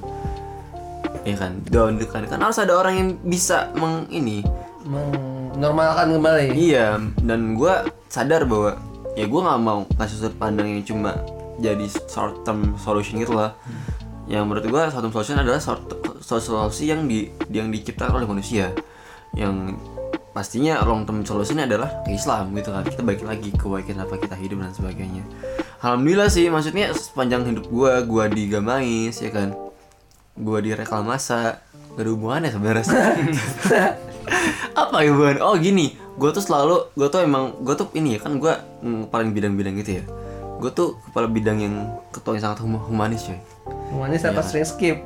[1.22, 1.62] Ya kan?
[1.70, 2.26] Down kan?
[2.26, 4.42] Kan harus ada orang yang bisa meng ini.
[4.82, 6.58] Menormalkan kembali.
[6.58, 7.74] Iya, dan gue
[8.10, 8.82] sadar bahwa
[9.14, 11.22] ya gue nggak mau kasih sudut pandang yang cuma
[11.62, 13.54] jadi short term solution gitu lah.
[14.26, 15.86] Yang menurut gue short term solution adalah short
[16.26, 18.74] solusi yang di yang diciptakan oleh manusia.
[19.38, 19.78] Yang
[20.32, 22.84] pastinya long term solution adalah ke Islam gitu kan.
[22.88, 25.24] Kita balik lagi ke why kenapa kita hidup dan sebagainya.
[25.84, 29.52] Alhamdulillah sih, maksudnya sepanjang hidup gue, gue di Gamais ya kan,
[30.38, 31.58] gue di reklamasa,
[31.98, 32.86] gak ada hubungannya sebenarnya.
[34.82, 35.42] Apa ya hubungan?
[35.42, 35.98] Oh gini.
[36.16, 38.54] Gue tuh selalu gue tuh emang gue tuh ini ya kan gue
[39.10, 40.04] paling bidang-bidang gitu ya.
[40.62, 41.76] Gue tuh kepala bidang yang
[42.14, 43.40] ketua yang sangat hum- humanis coy.
[43.90, 45.02] Humanis apa sering skip?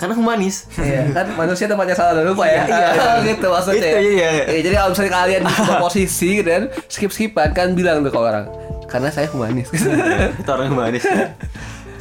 [0.00, 2.64] Karena humanis Iya, kan manusia tempatnya salah dan lupa ya.
[2.66, 3.10] Iya, iya.
[3.30, 3.90] gitu maksudnya.
[3.92, 4.28] Itu, iya.
[4.50, 8.18] Iya, jadi kalau misalnya kalian di sebuah posisi gitu kan skip-skipan kan bilang tuh ke
[8.18, 8.46] orang
[8.90, 9.68] karena saya humanis.
[9.72, 11.04] itu orang humanis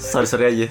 [0.02, 0.68] sorry sorry aja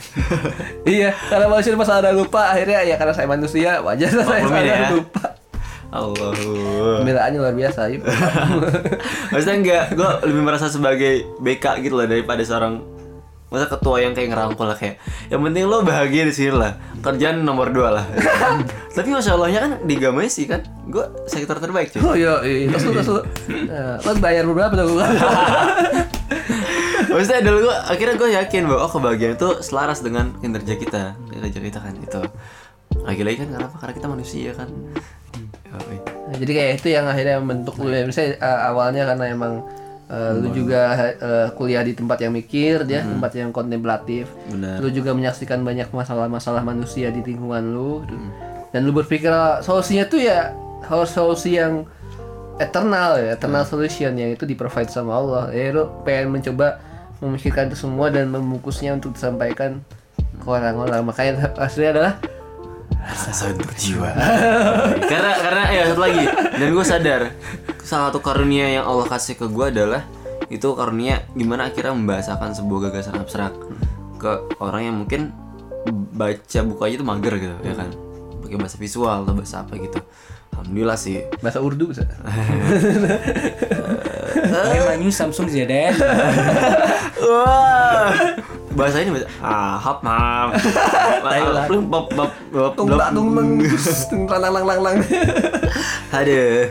[0.99, 4.61] iya, karena manusia tempat salah dan lupa akhirnya ya karena saya manusia wajar saya salah
[4.61, 4.75] ya.
[4.91, 5.25] dan lupa.
[5.91, 6.31] Allah
[7.03, 8.07] Pembelaannya luar biasa, Yuk.
[9.35, 12.79] maksudnya enggak gue lebih merasa sebagai BK gitu loh daripada seorang
[13.51, 17.43] masa ketua yang kayak ngerangkul lah kayak yang penting lo bahagia di sini lah kerjaan
[17.43, 18.07] nomor dua lah
[18.97, 19.99] tapi masya allahnya kan di
[20.31, 22.71] sih kan gue sektor terbaik cuy Oh iya, iya.
[22.71, 23.23] Terus lu, terus lu.
[23.71, 24.99] Nah, lo bayar berapa tuh?
[27.11, 31.61] Maksudnya dulu gue akhirnya gue yakin bahwa oh kebahagiaan itu selaras dengan kinerja kita, kinerja
[31.63, 32.23] kita kan itu.
[33.07, 33.77] Lagi-lagi kan kenapa?
[33.79, 34.69] Karena kita manusia kan.
[36.31, 38.07] Nah, jadi kayak itu yang akhirnya membentuk lu ya.
[38.07, 39.53] Misalnya uh, awalnya karena emang
[40.11, 44.27] uh, lu juga uh, kuliah di tempat yang mikir, dia tempat yang kontemplatif.
[44.51, 44.83] Benar.
[44.83, 48.03] Lu juga menyaksikan banyak masalah-masalah manusia di lingkungan lu.
[48.75, 50.53] Dan lu berpikir uh, solusinya tuh ya
[50.87, 51.87] harus solusi yang
[52.61, 55.45] eternal ya, eternal solution yang itu di provide sama Allah.
[55.55, 56.83] Ya lu pengen mencoba
[57.23, 59.81] memikirkan itu semua dan membungkusnya untuk disampaikan
[60.41, 61.05] ke orang-orang.
[61.05, 62.15] Makanya hasilnya adalah
[63.01, 64.13] Rasa untuk jiwa.
[65.11, 66.25] karena karena ya satu lagi.
[66.57, 67.23] Dan gue sadar
[67.81, 70.05] salah satu karunia yang Allah kasih ke gue adalah
[70.53, 73.55] itu karunia gimana akhirnya membahasakan sebuah gagasan abstrak
[74.21, 74.31] ke
[74.61, 75.31] orang yang mungkin
[76.13, 77.89] baca buku aja itu mager gitu ya kan?
[78.45, 80.01] Pakai bahasa visual atau bahasa apa gitu
[80.61, 82.05] alhamdulillah sih Bahasa Urdu bisa.
[84.51, 85.95] Memang ini Samsung ZDN.
[87.21, 88.13] Wah.
[88.71, 90.55] bahasa ini bahasa ah hap mam.
[91.67, 93.29] Belum, bab bab bab Tung tung tung
[94.09, 94.97] tung lang lang lang lang.
[96.11, 96.71] aduh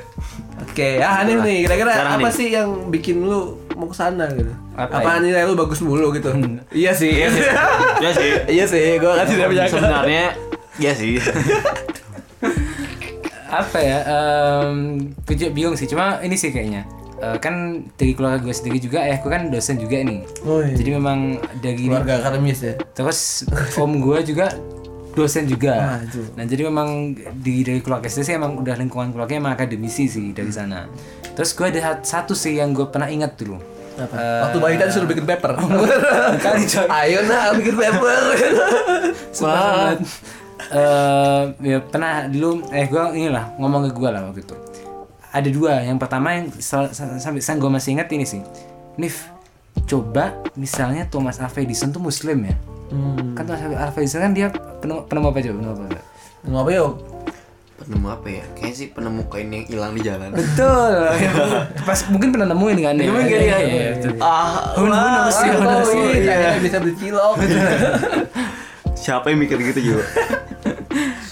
[0.60, 1.58] Oke, ah aneh nih.
[1.68, 4.52] Kira-kira apa sih yang bikin lu mau ke sana gitu?
[4.78, 6.32] Apa Apa, nilai lu bagus mulu gitu?
[6.72, 7.12] iya sih.
[7.12, 7.44] Iya sih.
[8.06, 9.76] ya sih iya sih, gua kan tidak menyangka.
[9.76, 10.26] sebenarnya
[10.80, 11.20] ya sih
[13.50, 14.78] apa ya um,
[15.20, 16.86] gue juga bingung sih cuma ini sih kayaknya
[17.20, 17.52] Eh, kan
[18.00, 20.72] dari keluarga gue sendiri juga ya gue kan dosen juga nih Oh, iya.
[20.72, 21.20] jadi memang
[21.60, 22.80] dari Keluarga akademis ya.
[22.95, 23.43] terus
[23.76, 24.56] om gue juga
[25.12, 26.24] dosen juga Wah, itu.
[26.32, 30.32] nah jadi memang di dari keluarga saya sih emang udah lingkungan keluarganya emang akademisi sih
[30.32, 30.88] dari sana
[31.36, 33.60] terus gue ada satu sih yang gue pernah ingat dulu
[33.97, 34.16] Apa?
[34.16, 35.52] Eh, Waktu bayi tadi suruh bikin paper.
[36.47, 36.88] Kali, coy.
[36.88, 38.20] Ayo nah bikin paper.
[39.43, 39.91] Wah.
[40.60, 44.55] Eh, ya pernah dulu eh gue inilah ngomong ke gue lah waktu itu
[45.30, 48.43] ada dua yang pertama yang sampai sekarang gue masih ingat ini sih
[48.95, 49.32] Nif
[49.88, 52.55] coba misalnya Thomas Alva Edison tuh muslim ya
[52.89, 53.38] Hmm.
[53.38, 55.84] kan Thomas Alva Edison kan dia penemu, penemu apa coba penemu apa
[56.41, 56.91] Ngapa yuk?
[57.80, 60.93] penemu apa ya kayaknya sih penemu kain yang hilang di jalan betul
[61.88, 63.57] pas mungkin pernah nemuin kan ya Nemuin kan, Iya, ya?
[63.64, 64.12] iya, betul.
[64.20, 66.60] ah Who knows sih, who knows iya.
[66.60, 67.34] bisa beli cilok.
[69.00, 70.06] siapa yang mikir gitu juga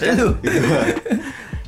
[0.00, 0.32] Aduh.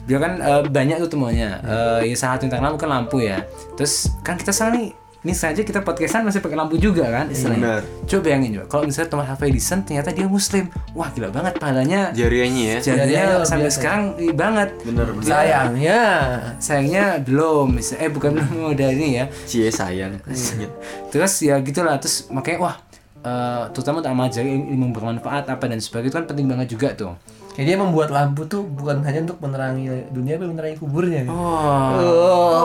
[0.03, 3.45] dia kan eh, banyak tuh temuannya Eh, ya salah satu yang terkenal mungkin lampu ya.
[3.75, 4.89] Terus kan kita sekarang nih
[5.21, 7.61] ini saja kita podcastan masih pakai lampu juga kan istilahnya.
[7.79, 7.83] Benar.
[8.09, 10.65] coba bayangin coba kalau misalnya Thomas Alva Edison ternyata dia muslim.
[10.95, 12.11] Wah gila banget pahalanya.
[12.11, 13.23] Jariannya ya.
[13.31, 13.77] Luar sampai biasa.
[13.77, 14.69] sekarang ih, banget.
[14.81, 16.01] Bener bener Sayangnya.
[16.57, 17.69] sayangnya belum.
[17.79, 19.25] Eh bukan belum udah ini ya.
[19.45, 20.17] Cie sayang.
[21.13, 22.01] Terus ya gitulah.
[22.01, 22.77] Terus makanya wah
[23.21, 26.89] eh, terutama untuk amal jari ilmu bermanfaat apa dan sebagainya itu kan penting banget juga
[26.95, 27.15] tuh
[27.51, 31.27] Jadi dia membuat lampu tuh bukan hanya untuk menerangi dunia, tapi menerangi kuburnya.
[31.29, 31.35] gitu.
[31.35, 32.63] oh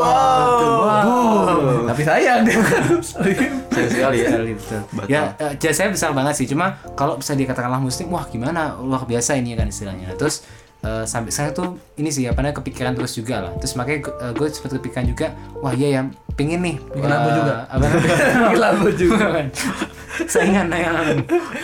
[1.04, 1.84] Oh.
[1.90, 2.84] Tapi sayang dia kan.
[3.02, 3.60] sayang
[3.92, 4.82] sekali ya Betul.
[5.10, 6.48] Ya, eh, jasanya besar banget sih.
[6.48, 10.14] Cuma kalau bisa dikatakanlah muslim, wah gimana luar biasa ini kan istilahnya.
[10.16, 10.46] Terus
[10.86, 13.52] eh, sampai saya tuh ini sih apa namanya kepikiran terus juga lah.
[13.58, 14.00] Terus makanya
[14.32, 15.28] gue sempat kepikiran juga,
[15.60, 16.02] wah iya ya
[16.38, 16.78] pingin nih.
[16.94, 17.56] Bikin lampu eh, juga.
[17.68, 18.16] Apa namanya?
[18.48, 19.26] Bikin lampu juga.
[20.34, 21.18] Saingan saingan.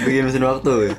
[0.03, 0.93] bikin mesin waktu ya?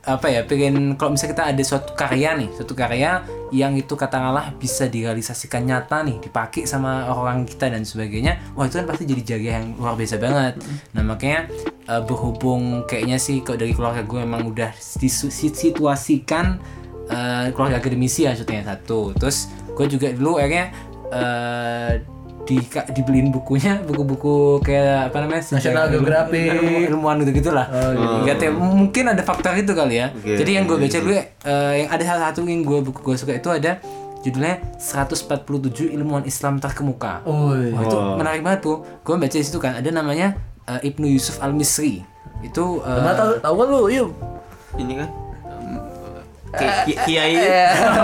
[0.00, 3.20] Apa ya pengen kalau misalnya kita ada suatu karya nih suatu karya
[3.52, 8.80] yang itu katakanlah bisa direalisasikan nyata nih dipakai sama orang kita dan sebagainya wah itu
[8.80, 10.54] kan pasti jadi jaga yang luar biasa banget.
[10.96, 11.52] Nah makanya
[11.84, 16.56] eh, berhubung kayaknya sih kok dari keluarga gue emang udah disituasikan
[17.12, 19.12] eh, keluarga akademisi ya satu.
[19.20, 20.72] Terus gue juga dulu akhirnya
[21.12, 22.19] eh,
[22.50, 26.50] di dibeliin bukunya buku-buku kayak apa namanya National Geographic.
[26.50, 27.70] ilmu- ilmuwan gitu gitulah.
[28.26, 30.10] Nggak tahu, mungkin ada faktor itu kali ya.
[30.10, 31.24] Oke, jadi yang gue iya, baca dulu eh,
[31.78, 33.78] yang ada salah satu yang gue buku gue suka itu ada
[34.20, 37.22] judulnya 147 ilmuwan Islam terkemuka.
[37.22, 37.70] Oh, iya.
[37.72, 38.82] Wah, itu menarik banget tuh.
[39.00, 40.34] Gue baca di situ kan ada namanya
[40.66, 42.02] eh, Ibnu Yusuf Al Misri
[42.40, 44.10] itu Mana tahu tahu kan lu, yuk.
[44.74, 45.08] ini kan
[46.50, 47.34] Ki- ki- kiai.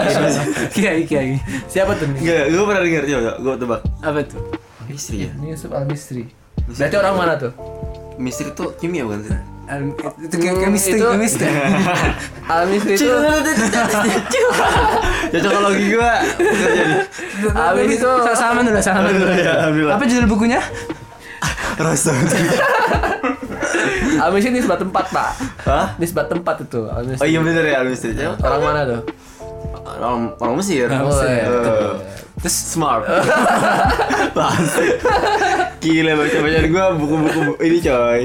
[0.77, 1.31] kiai kiai.
[1.67, 2.07] Siapa tuh?
[2.07, 3.81] Enggak, gue pernah denger coba gue tebak.
[4.01, 4.41] Apa tuh?
[4.87, 5.31] Misteri ya?
[5.35, 6.31] Ini Yusuf Al Misri.
[6.69, 7.53] Berarti orang mana tuh?
[8.17, 9.35] misteri tuh kimia bukan sih?
[9.67, 11.53] Al- itu kayak kayak misteri itu- misteri
[12.47, 13.13] Al Misri itu
[15.33, 16.13] cocokologi gue
[17.51, 19.27] Al Misri itu salaman dulu salaman dulu.
[19.33, 19.95] Ya alhamdulillah.
[19.99, 20.61] Apa judul bukunya?
[21.77, 22.15] Rasa
[24.19, 25.31] Al Misri ini sebat tempat, Pak.
[25.65, 25.87] Hah?
[25.97, 26.87] Nisbat tempat itu.
[26.87, 29.01] Oh iya bener ya misteri Orang mana tuh?
[29.87, 31.47] orang orang Mesir Orang Mesir.
[31.47, 31.95] Eh,
[32.37, 33.07] terus smart
[35.79, 38.23] gila baca bacaan gue buku-buku bu- ini coy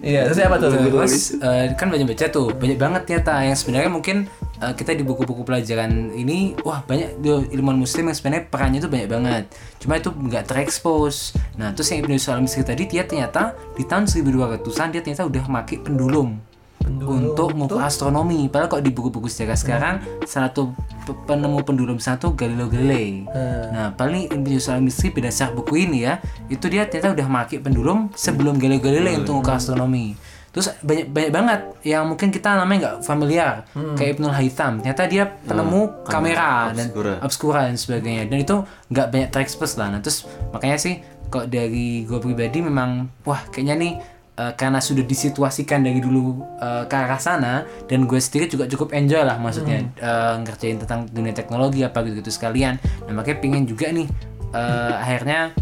[0.00, 0.72] Iya, terus siapa tuh?
[0.72, 4.16] Terus eh, kan banyak baca tuh, banyak banget ternyata yang sebenarnya mungkin
[4.60, 7.20] eh, kita di buku-buku pelajaran ini wah banyak
[7.52, 9.44] ilmuwan muslim yang sebenarnya perannya itu banyak banget.
[9.76, 11.36] Cuma itu nggak terekspos.
[11.60, 15.76] Nah, terus yang Ibnu Salam tadi dia ternyata di tahun 1200-an dia ternyata udah pakai
[15.84, 16.49] pendulum.
[16.88, 18.48] Untuk mengukur astronomi.
[18.48, 20.72] Padahal kok di buku-buku sejarah sekarang salah satu
[21.04, 23.24] pe- penemu pendulum satu Galileo Galilei.
[23.70, 26.18] Nah, paling Ibnu Salam Misri berdasar buku ini ya,
[26.48, 30.16] itu dia ternyata udah pakai pendulum sebelum Galileo Galilei untuk mengukur astronomi.
[30.50, 34.82] Terus banyak banyak banget yang mungkin kita namanya nggak familiar kayak Ibnu Haytham.
[34.82, 37.14] Ternyata dia penemu kamera dan obscura.
[37.22, 38.26] obscura dan sebagainya.
[38.26, 38.56] Dan itu
[38.90, 39.94] nggak banyak terekspos lah.
[39.94, 40.98] Nah, terus makanya sih
[41.30, 43.92] kok dari gue pribadi memang wah kayaknya nih
[44.36, 48.94] eh, karena sudah disituasikan dari dulu eh, ke arah sana dan gue sendiri juga cukup
[48.94, 52.78] enjoy lah maksudnya eh, ngerjain tentang dunia teknologi apa gitu gitu sekalian.
[53.08, 54.06] Nah makanya pingin juga nih
[54.54, 55.54] eh, akhirnya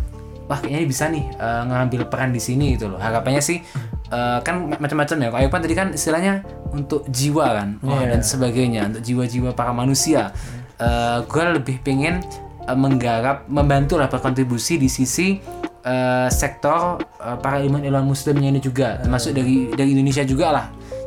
[0.48, 3.00] wah kayaknya bisa nih eh, ngambil peran di sini gitu loh.
[3.00, 3.60] Harapannya sih
[4.12, 5.28] eh, kan ma- macam-macam ya.
[5.44, 7.68] Ayupan tadi kan istilahnya untuk jiwa kan?
[7.80, 10.32] Wah, dan sebagainya untuk jiwa-jiwa para manusia.
[10.80, 12.24] Eh gue lebih pengen
[12.64, 15.36] eh, menggarap membantu lah berkontribusi di sisi
[15.88, 20.66] eh, sektor eh, para ilmuwan-ilmuwan muslimnya ini juga termasuk dari dari Indonesia juga lah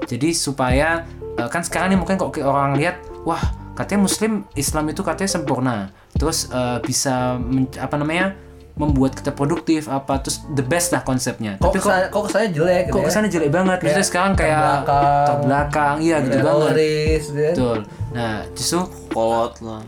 [0.10, 1.06] jadi supaya
[1.38, 3.42] eh, kan sekarang nih mungkin kok orang lihat wah
[3.76, 5.76] katanya muslim Islam itu katanya sempurna.
[6.16, 8.36] Terus eh, bisa men- apa namanya
[8.72, 11.60] membuat kita produktif apa terus the best lah konsepnya.
[11.60, 13.06] Kok tapi kok kesannya, kok kesannya jelek gitu kok ya?
[13.08, 13.78] kesannya jelek banget.
[13.84, 15.28] Maksudnya sekarang kayak terbelakang.
[15.28, 16.72] terbelakang iya gitu banget.
[16.72, 17.52] gitu ya.
[17.52, 17.78] betul.
[18.16, 18.80] Nah justru
[19.12, 19.82] kolot lah.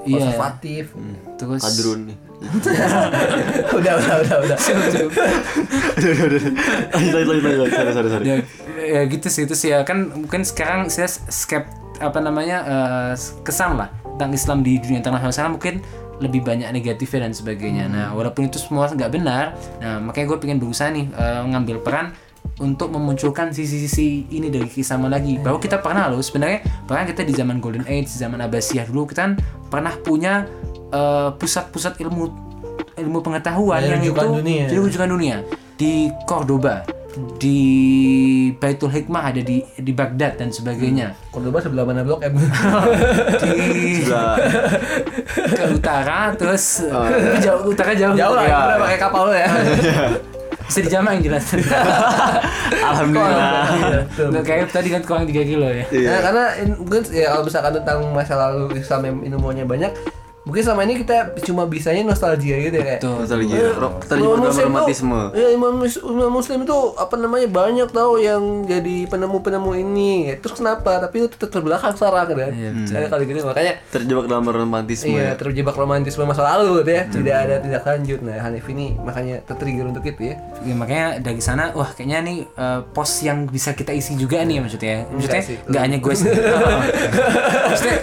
[0.00, 0.16] Iya.
[0.16, 0.84] Konservatif.
[1.36, 2.29] terus kadrun nih
[3.76, 4.58] udah, udah, udah, udah.
[6.96, 8.36] lanjut lanjut lanjut lanjut sorry sorry sorry ya,
[8.80, 11.68] ya gitu sih itu sih ya kan mungkin sekarang saya skep
[12.00, 13.12] apa namanya eh,
[13.44, 15.74] kesan lah tentang Islam di dunia internasional sekarang mungkin
[16.20, 17.84] lebih banyak negatifnya dan sebagainya.
[17.88, 22.12] Nah walaupun itu semua nggak benar, nah makanya gue pengen berusaha nih eh, ngambil peran
[22.60, 25.40] untuk memunculkan sisi-sisi ini dari Islaman lagi.
[25.40, 29.32] Bahwa kita pernah loh sebenarnya bahkan kita di zaman Golden Age, zaman Abbasiyah dulu kita
[29.32, 29.32] kan
[29.72, 30.44] pernah punya
[30.90, 32.24] eh, pusat-pusat ilmu
[32.92, 34.64] ilmu pengetahuan Dari yang itu dunia.
[34.66, 35.36] jadi rujukan dunia
[35.74, 36.84] di Cordoba
[37.36, 37.58] di
[38.54, 41.10] Baitul Hikmah ada di di Baghdad dan sebagainya.
[41.28, 42.38] Cordoba sebelah mana blok M?
[43.42, 44.38] di Sudah
[45.50, 48.14] ke utara terus tapi jauh utara jauh.
[48.14, 48.76] Jauh lah, Iya, ya, iya.
[48.78, 49.50] pakai kapal lo ya.
[50.62, 51.44] bisa dijama yang jelas.
[52.90, 53.62] Alhamdulillah.
[53.74, 53.98] Iya.
[54.30, 55.82] Nggak kayak tadi kan kurang 3 kilo ya.
[55.82, 59.92] Nah, karena in- mungkin ya kalau misalkan tentang masa lalu Islam yang ilmunya banyak,
[60.50, 63.00] mungkin selama ini kita cuma bisanya nostalgia gitu ya kayak.
[63.00, 63.22] Tuh.
[63.22, 68.66] nostalgia Imam terjemah dalam romantisme Iya, imam, imam muslim itu apa namanya banyak tau yang
[68.66, 70.12] jadi penemu-penemu ini.
[70.42, 70.98] Terus kenapa?
[70.98, 72.50] Tapi itu tetap terbelakang sekarang kan.
[72.50, 76.90] Iya, Nah, kalau gitu makanya terjebak dalam romantisme iya ya terjebak romantisme masa lalu gitu
[76.90, 77.02] ya.
[77.06, 78.18] Tidak ada tindak lanjut.
[78.20, 80.36] Nah, Hanif ini makanya tertrigger untuk itu ya.
[80.66, 84.58] Ya, makanya dari sana wah kayaknya nih eh, pos yang bisa kita isi juga nih
[84.58, 85.56] maksudnya maksudnya sih.
[85.68, 86.40] nggak hanya gue sendiri
[87.70, 87.96] maksudnya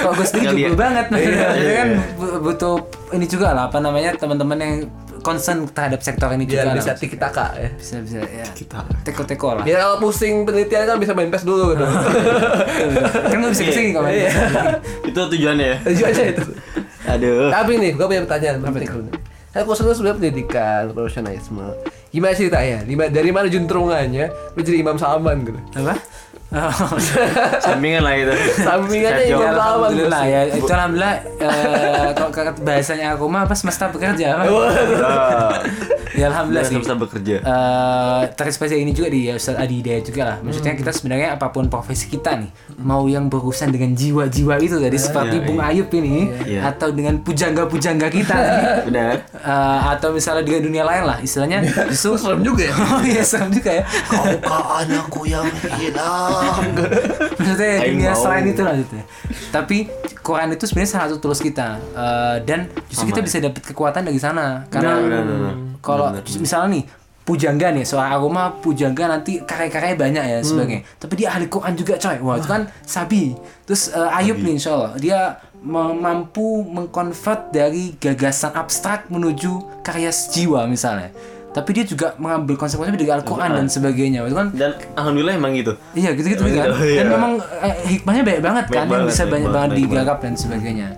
[0.00, 2.74] kalau gue sendiri juga banget maksudnya Iya, kan bu- butuh
[3.10, 4.74] ini juga lah apa namanya teman-teman yang
[5.20, 6.96] concern terhadap sektor ini Biar juga bisa lah.
[6.96, 7.68] tiki taka ya.
[7.72, 11.72] bisa bisa ya kita teko-teko lah Biar kalau pusing penelitian kan bisa main PES dulu
[11.72, 11.84] gitu.
[13.30, 14.20] kan nggak bisa ke sini kalau main.
[14.20, 14.30] Iya.
[15.02, 16.44] itu tujuannya ya Tujuan aja itu.
[17.10, 18.88] aduh Tapi nih, gue punya pertanyaan penting.
[19.50, 21.66] Kan kosan lu sebenarnya pendidikan, profesionalisme.
[22.10, 22.78] Gimana ceritanya?
[23.08, 25.60] Dari mana juntrungannya lu jadi imam saman gitu?
[25.74, 25.94] apa.
[27.64, 29.38] sampingan lah itu Sampingannya job.
[29.38, 29.64] imam saman.
[29.64, 34.26] Alhamdulillah ya itu alhamdulillah eh, kalau bahasanya aku mah apa semesta bekerja
[36.18, 40.36] ya alhamdulillah sih bisa bekerja eh terinspirasi ini juga di Ustaz Adi Hidayat juga lah.
[40.40, 42.50] Maksudnya kita sebenarnya apa pun profesi kita nih,
[42.80, 45.70] mau yang berurusan dengan jiwa-jiwa itu tadi seperti iya, Bung iya.
[45.72, 46.16] Ayub ini,
[46.60, 51.58] atau dengan pujangga-pujangga kita, nih, benar eh, atau misalnya dengan dunia lain lah, istilahnya
[51.90, 52.74] justru Serem juga ya.
[52.74, 53.84] Oh iya serem juga ya.
[54.08, 54.24] Kau
[54.80, 55.46] anakku yang
[55.80, 56.43] hilang.
[57.38, 58.94] Maksudnya Aing dunia selain itu lah gitu.
[58.98, 59.04] ya.
[59.50, 59.88] Tapi
[60.24, 61.78] Quran itu sebenarnya salah satu tools kita.
[61.80, 64.64] Eh, dan justru kita bisa dapat kekuatan dari sana.
[64.68, 65.00] Karena
[65.84, 66.84] kalau misalnya nih
[67.24, 70.82] pujangga nih soal aroma pujangga nanti karya-karyanya banyak ya sebagainya.
[71.00, 72.16] Tapi dia ahli Quran juga coy.
[72.20, 73.32] Wah itu kan sabi.
[73.64, 75.20] Terus eh, Ayub nih insya Allah dia
[75.64, 81.08] mampu mengkonvert dari gagasan abstrak menuju karya jiwa misalnya
[81.54, 85.78] tapi dia juga mengambil konsep-konsep dari Al-Quran dan sebagainya itu kan dan alhamdulillah emang gitu
[85.94, 86.66] Iya gitu-gitu Emang kan.
[86.66, 86.98] gitu, iya.
[86.98, 87.32] Dan memang
[87.62, 90.88] eh, hikmahnya banyak banget Banyak kan yang bisa banyak banget, banget digarap dan sebagainya.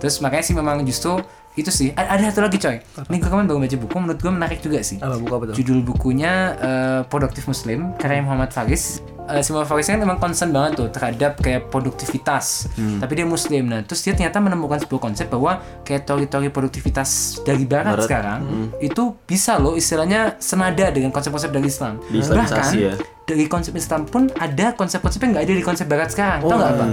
[0.00, 1.20] Terus makanya sih memang justru
[1.56, 1.88] itu sih.
[1.90, 2.76] A- Ada satu lagi coy.
[2.78, 4.96] Ini gue kemarin baru baca buku menurut gue menarik juga sih.
[4.96, 5.54] Apa buku apa tuh?
[5.56, 9.00] Judul bukunya eh, Produktif Muslim karya Muhammad Faris.
[9.26, 12.68] Eh, si Muhammad Faris kan memang concern banget tuh terhadap kayak produktivitas.
[12.76, 13.66] Tapi dia Muslim.
[13.66, 17.08] Nah, terus dia ternyata menemukan sebuah konsep bahwa kayak teori-teori produktivitas
[17.42, 18.04] dari Barat, Barat.
[18.04, 18.40] sekarang
[18.78, 21.98] itu bisa loh istilahnya senada dengan konsep-konsep dari Islam.
[22.06, 22.94] Bahkan ya.
[23.24, 26.40] dari konsep Islam pun ada konsep-konsep yang nggak ada di konsep Barat sekarang.
[26.42, 26.86] Tahu nggak apa?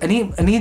[0.00, 0.54] Ini ini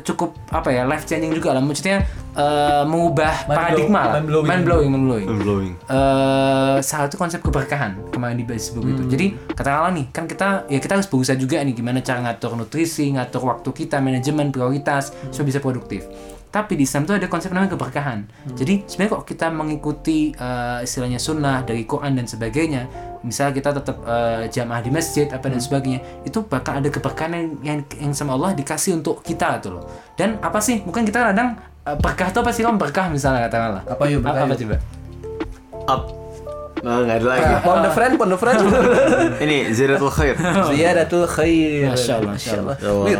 [0.00, 1.58] cukup apa ya life changing juga lah.
[1.58, 4.12] Maksudnya eh, mengubah Mind paradigma blow- lah.
[4.12, 4.46] mind blowing.
[4.46, 5.26] Mind blowing, mind blowing.
[5.26, 9.02] Mind blowing Eh, salah satu konsep keberkahan kemarin dibahas buku itu.
[9.08, 13.10] Jadi katakanlah nih kan kita ya kita harus berusaha juga nih gimana cara ngatur nutrisi,
[13.10, 16.06] ngatur waktu kita, manajemen prioritas supaya bisa produktif.
[16.46, 18.24] Tapi di Islam tuh ada konsep namanya keberkahan.
[18.54, 22.86] Jadi sebenarnya kok kita mengikuti eh, istilahnya sunnah dari Quran dan sebagainya,
[23.26, 27.46] misal kita tetap eh, jamaah di masjid apa dan sebagainya, itu bakal ada keberkahan yang,
[27.66, 29.84] yang yang sama Allah dikasih untuk kita tuh loh.
[30.14, 30.86] Dan apa sih?
[30.86, 33.82] Mungkin kita kadang eh, berkah itu apa sih om berkah misalnya katakanlah.
[33.90, 34.76] Apa yuk, berkah Apa, apa coba?
[35.86, 36.25] up
[36.78, 38.58] nah, nggak ada lagi Pound the friend, pound the friend.
[39.44, 40.34] ini ziratul khair
[40.66, 41.88] Ziyadatul khair.
[41.88, 42.76] Masya Allah, Masya Allah.
[43.06, 43.18] Ya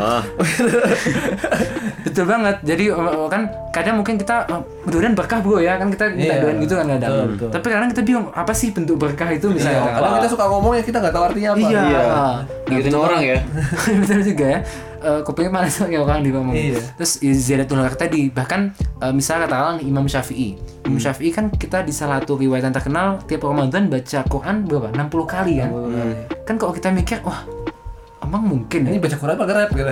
[2.07, 2.85] betul banget jadi
[3.27, 4.47] kan kadang mungkin kita
[4.81, 6.41] mudah-mudahan berkah bro ya kan kita minta Iya.
[6.41, 7.49] doain gitu kan kadang Betul, betul.
[7.51, 10.73] tapi kadang kita bingung apa sih bentuk berkah itu misalnya Iya, kadang kita suka ngomong
[10.73, 11.59] ya kita nggak tahu artinya apa.
[11.61, 11.81] Iya.
[11.83, 12.01] Iya.
[12.07, 12.37] Nah,
[12.67, 13.37] Gitu orang ya.
[14.01, 14.59] betul juga ya
[14.99, 16.79] uh, kopinya panas kayak orang di ngomong Iya.
[16.93, 20.89] terus ya, ziyadatul haq tadi bahkan uh, misalnya katakan Imam Syafi'i Hmm.
[20.89, 24.87] Imam Syafi'i kan kita di salah satu riwayat yang terkenal tiap Ramadan baca Quran berapa
[24.89, 25.69] 60 kali kan
[26.41, 27.43] kan kalau kita mikir wah
[28.19, 29.83] emang mungkin ya Ini baca Quran apa rap gitu.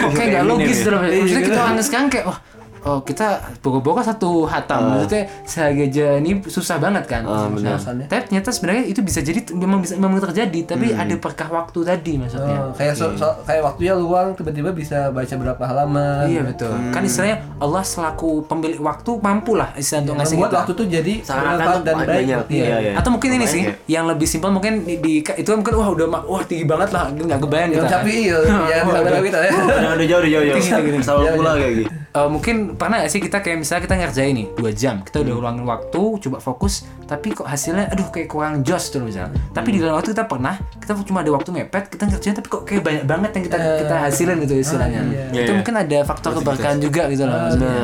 [0.00, 1.48] kok kayak nggak logis dalam Iya, maksudnya gitu.
[1.50, 2.38] kita orang sekarang kayak wah
[2.82, 3.26] oh kita
[3.58, 7.76] boro-boro satu hatam maksudnya sehari aja ini susah banget kan nah, benar.
[7.76, 8.06] Alasannya.
[8.06, 12.12] tapi ternyata sebenarnya itu bisa jadi memang bisa memang terjadi tapi ada berkah waktu tadi
[12.16, 16.26] maksudnya Oh, kayak so, so- kayak waktunya luang tiba-tiba bisa baca berapa halaman.
[16.26, 16.72] Iya betul.
[16.90, 20.58] Kan istilahnya Allah selaku pemilik waktu mampu lah istilah untuk ngasih Membuat kita.
[20.58, 22.08] waktu tuh jadi tuh dan baik.
[22.10, 22.38] banyak.
[22.48, 22.60] Iya.
[22.60, 22.92] Iya, iya.
[22.96, 25.88] Atau mungkin ini sih kayak- yang lebih simpel mungkin di, di- itu kan mungkin wah
[25.88, 27.86] udah wah tinggi banget lah nggak kebayang Yang kita.
[27.86, 27.92] kan.
[27.92, 29.50] Syafi'i ya, yang sama kita ya.
[29.52, 29.69] Udah
[30.00, 30.44] udah jauh udah jauh.
[30.48, 30.56] Jauh.
[30.56, 31.04] Tinggi-tinggi.
[31.04, 31.90] Sama pula kayak gitu.
[32.10, 34.96] Eh, mungkin pernah gak sih kita kayak misalnya kita ngerjain nih dua jam.
[35.04, 36.74] Kita udah ulangin waktu coba fokus
[37.06, 39.30] tapi kok hasilnya aduh kayak kurang jos tuh misalnya.
[39.52, 42.62] Tapi di dalam waktu kita pernah kita cuma ada waktu mepet kita ngerjain tapi kok
[42.66, 45.00] kayak banyak banget yang kita kita hasilin gitu istilahnya.
[45.06, 45.24] iya.
[45.30, 45.52] itu Iya, iya.
[45.54, 47.74] mungkin ada faktor keberkahan juga gitu loh maksudnya.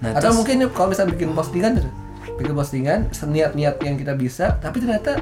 [0.00, 0.36] nah Atau terus?
[0.40, 1.86] mungkin kalau misalnya bikin postingan tuh,
[2.40, 5.20] bikin postingan seniat-niat yang kita bisa, tapi ternyata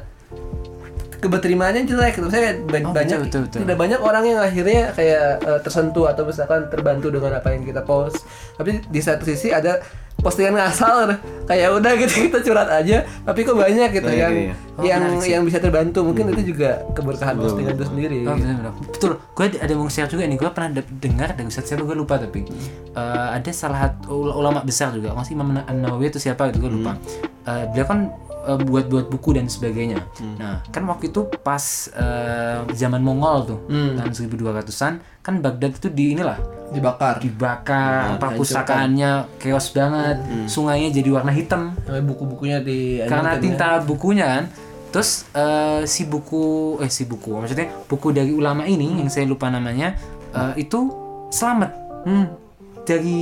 [1.19, 2.27] keberterimaannya jelek gitu.
[2.27, 3.59] Saya ba- Oh, banyak betul, betul, betul.
[3.61, 7.81] tidak banyak orang yang akhirnya kayak eh, tersentuh atau misalkan terbantu dengan apa yang kita
[7.81, 8.23] post.
[8.55, 9.83] Tapi di satu sisi ada
[10.17, 11.15] postingan ngasal
[11.45, 14.53] kayak udah gitu kita curhat aja tapi kok banyak gitu Iya, yang iya.
[14.75, 18.43] Oh, yang yang bisa terbantu mungkin itu juga keberkahan postingan itu sendiri Oh, gitu.
[18.43, 18.73] bener, bener.
[18.85, 21.95] Betul, gue ada mau share juga nih, gue pernah de- dengar dari Ustadz siapa gue
[21.95, 22.43] lupa tapi
[22.89, 26.67] Eh, ada salah satu ul- ulama besar juga, masih Imam An Nawawi itu siapa gitu
[26.67, 26.99] gue lupa.
[27.41, 28.11] Eh, beliau kan
[28.47, 30.03] eh, buat-buat buku dan sebagainya.
[30.39, 34.93] Nah, kan waktu itu pas eh, zaman Mongol tuh, tahun 1200-an,
[35.25, 36.37] kan Baghdad itu di inilah
[36.69, 37.17] dibakar.
[37.19, 41.73] dibakar, perpustakaannya chaos banget, sungainya jadi warna hitam.
[41.85, 43.41] Buku-bukunya di karena ya.
[43.41, 44.45] tinta bukunya kan
[44.89, 49.49] terus eh, si buku eh si buku maksudnya buku dari ulama ini yang saya lupa
[49.53, 49.93] namanya
[50.33, 50.89] eh, itu
[51.29, 51.71] selamat.
[52.05, 52.48] Hmm.
[52.89, 53.21] Dari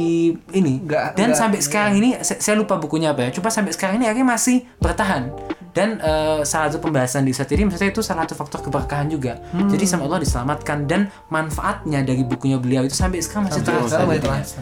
[0.53, 3.70] ini Nggak- dan nggak- sampai sekarang ini saya, saya lupa bukunya apa ya coba sampai
[3.70, 5.28] sekarang ini akhirnya masih bertahan
[5.70, 9.43] dan eh, salah satu pembahasan di saat ini maksudnya itu salah satu faktor keberkahan juga
[9.49, 9.68] Hmm.
[9.68, 14.24] jadi sama Allah diselamatkan dan manfaatnya dari bukunya beliau itu sampai sekarang masih terasa gitu.
[14.24, 14.61] terasa.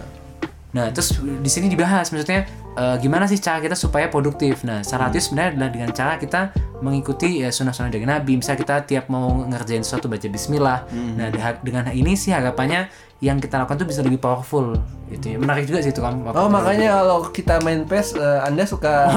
[0.72, 2.44] Nah, terus di sini dibahas maksudnya
[2.74, 4.60] eh, gimana sih cara kita supaya produktif.
[4.62, 6.42] Nah, salah satunya sebenarnya adalah dengan cara kita
[6.82, 8.36] mengikuti ya sunnah-sunnah dari Nabi.
[8.36, 10.84] Misal kita tiap mau ngerjain sesuatu baca bismillah.
[10.92, 14.76] Nah, dah- dengan ini sih harapannya yang kita lakukan tuh bisa lebih powerful.
[15.08, 15.38] Itu ya.
[15.38, 16.20] Menarik juga sih itu kan.
[16.28, 19.08] Oh makanya kalau kita main PES eh, Anda suka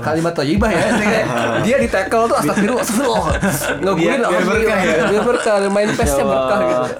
[0.00, 0.82] kalimat thayyibah ya
[1.66, 3.26] dia di tackle tuh astagfirullah astagfirullah
[3.78, 4.94] ngebully Biar- biar berkah ya.
[5.06, 6.90] biar berkah main PES-nya berkah gitu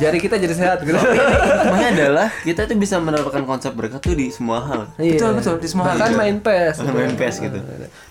[0.00, 4.32] jari kita jadi sehat gitu Hikmahnya adalah kita tuh bisa mendapatkan konsep berkat tuh di
[4.32, 4.80] semua hal.
[4.96, 5.20] Iya.
[5.20, 6.00] Betul, betul, di semua hal.
[6.00, 7.58] bahkan main PES Bahkan main PES gitu.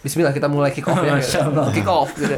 [0.06, 1.66] Bismillah kita mulai kick off ya Masya Allah.
[1.74, 2.38] kick off gitu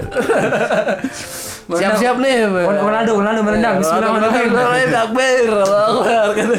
[1.71, 3.75] siap-siap nih Ronaldo, Ronaldo menendang.
[3.79, 4.49] Bismillahirrahmanirrahim.
[4.51, 6.55] Bismillahirrahmanirrahim gitu.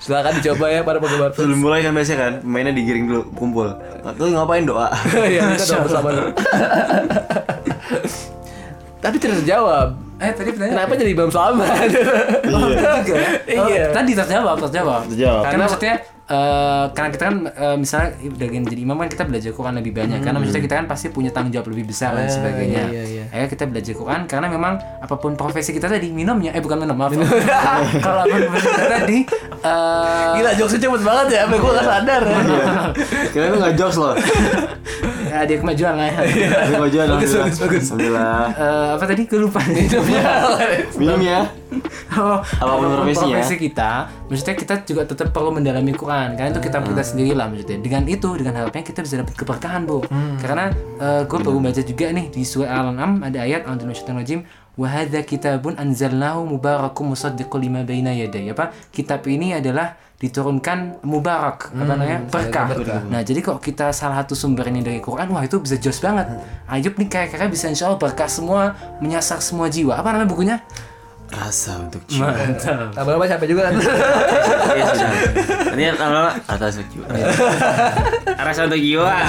[0.00, 1.44] Silakan dicoba ya para penggemar PES.
[1.44, 3.68] Sebelum mulai kan biasanya kan pemainnya digiring dulu kumpul.
[4.16, 4.88] Tuh ngapain doa?
[5.12, 6.30] Iya, kita doa bersama dulu.
[9.04, 10.09] Tapi tidak terjawab.
[10.20, 11.68] Eh, tadi pertanyaan Kenapa jadi Imam Selamat?
[11.72, 12.02] ya?
[13.56, 13.84] Oh, Iya.
[13.90, 15.00] Tadi terjawab, terjawab.
[15.08, 15.42] Terjawab.
[15.42, 15.94] Karena maksudnya
[16.26, 20.20] eh, karena kita kan eh, misalnya dengan jadi imam kan kita belajar Quran lebih banyak
[20.20, 22.84] karena maksudnya kita kan pasti punya tanggung jawab lebih besar dan Ah, sebagainya.
[22.86, 23.24] iya, iya.
[23.26, 26.94] Akhirnya kita belajar Quran karena memang apa pun profesi kita tadi minumnya eh bukan minum
[26.94, 27.10] maaf.
[28.04, 29.18] Kalau apa pun profesi kita tadi
[29.58, 32.36] eh Gila jokesnya cepet banget ya, sampai gue gak sadar ya.
[33.26, 34.14] Kira itu nggak jokes loh.
[35.30, 36.18] ya, ada kemajuan lah ya.
[36.26, 37.46] Tapi nggak jual Bagus, alhamdulillah.
[37.46, 37.84] bagus, bagus.
[37.86, 38.42] Alhamdulillah.
[38.50, 39.60] Eh, apa tadi gue lupa
[40.98, 41.40] Minum ya.
[42.18, 46.82] Oh, Apa pun profesi kita, maksudnya kita juga tetap perlu mendalami Quran, karena itu kita
[46.82, 47.78] kita sendiri lah maksudnya.
[47.78, 50.02] Dengan itu, dengan harapannya kita bisa dapat keberkahan bu.
[50.42, 50.74] Karena
[51.22, 54.42] gue baru baca juga nih di surah Al-An'am ada ayat Al-Rajim
[54.80, 61.84] Wahada kitabun anzalnahu mubarakum musaddiqul lima baina yaday apa kitab ini adalah diturunkan mubarak apa
[61.88, 62.68] namanya berkah.
[63.08, 66.28] Nah jadi kok kita salah satu sumber ini dari Quran wah itu bisa jos banget.
[66.68, 69.96] Ayub nih kayak bisa insya Allah berkah semua menyasar semua jiwa.
[69.96, 70.56] Apa namanya bukunya?
[71.32, 72.36] Rasa untuk jiwa.
[72.36, 72.92] Mantap.
[73.00, 73.74] Lama-lama capek juga kan.
[74.70, 75.10] Iya sudah.
[75.72, 77.06] Nanti lama-lama atas untuk jiwa.
[78.36, 79.14] Rasa untuk jiwa.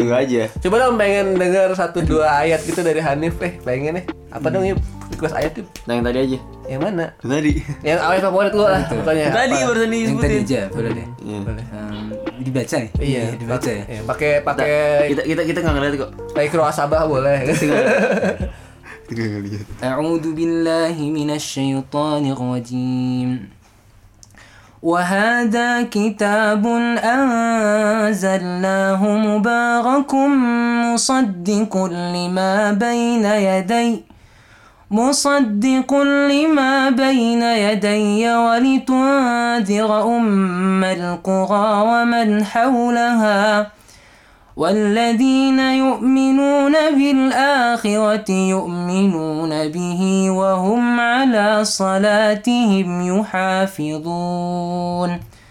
[0.00, 0.42] itu aja.
[0.64, 4.62] Coba dong pengen denger satu dua ayat gitu dari Hanif eh pengen nih apa dong
[4.62, 4.78] yuk
[5.10, 6.38] request ayat tuh nah yang tadi aja.
[6.70, 7.06] Yang mana?
[7.18, 7.52] Tadi.
[7.82, 9.26] Yang awal favorit lu lah pokoknya.
[9.34, 11.06] Tadi baru tadi yang tadi aja boleh deh.
[11.26, 11.40] Yeah.
[11.42, 11.64] boleh.
[11.74, 12.04] Um,
[12.40, 13.70] dibaca nih iya dibaca.
[13.70, 13.84] ya?
[13.84, 14.74] Iya, pakai pakai
[15.12, 16.10] kita kita kita nggak ngeliat kok.
[16.32, 17.38] Pakai kroa sabah boleh.
[19.82, 23.50] A'udzu billahi minasy syaithanir rajim
[24.82, 26.66] وهذا كتاب
[27.04, 30.14] أنزلناه مبارك
[30.94, 34.02] مصدق لما بين يدي
[34.90, 35.94] مصدق
[36.32, 43.70] لما بين يدي ولتنذر أم القرى ومن حولها.
[44.59, 50.01] والذين يؤمنون بالآخرة يؤمنون به
[50.31, 52.87] وهم على صلاتهم
[53.19, 55.09] يحافظون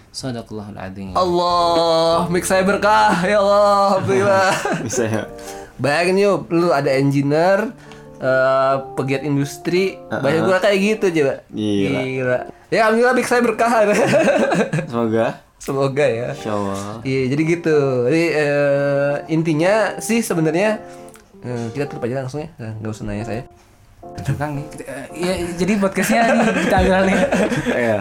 [0.08, 4.52] صدق الله العظيم Allah, mix saya berkah ya Allah, alhamdulillah.
[4.88, 5.28] Bisa ya.
[5.76, 7.76] Bayangin yuk, lu ada engineer,
[8.24, 11.44] eh, pegiat industri, banyak gua kayak gitu coba.
[11.52, 12.48] Gila.
[12.72, 13.68] Ya alhamdulillah mix saya berkah.
[14.88, 15.44] Semoga.
[15.59, 16.31] Semoga ya.
[16.31, 17.03] Insya Allah.
[17.03, 17.77] Iya, jadi gitu.
[18.07, 20.79] Jadi eh, intinya sih sebenarnya
[21.43, 23.43] eh, kita tutup aja langsung ya, Eh, nggak usah nanya saya.
[24.39, 24.65] Kang nih.
[25.11, 27.17] Ya, jadi podcastnya nih kita ambil nih.
[27.75, 27.99] Iya.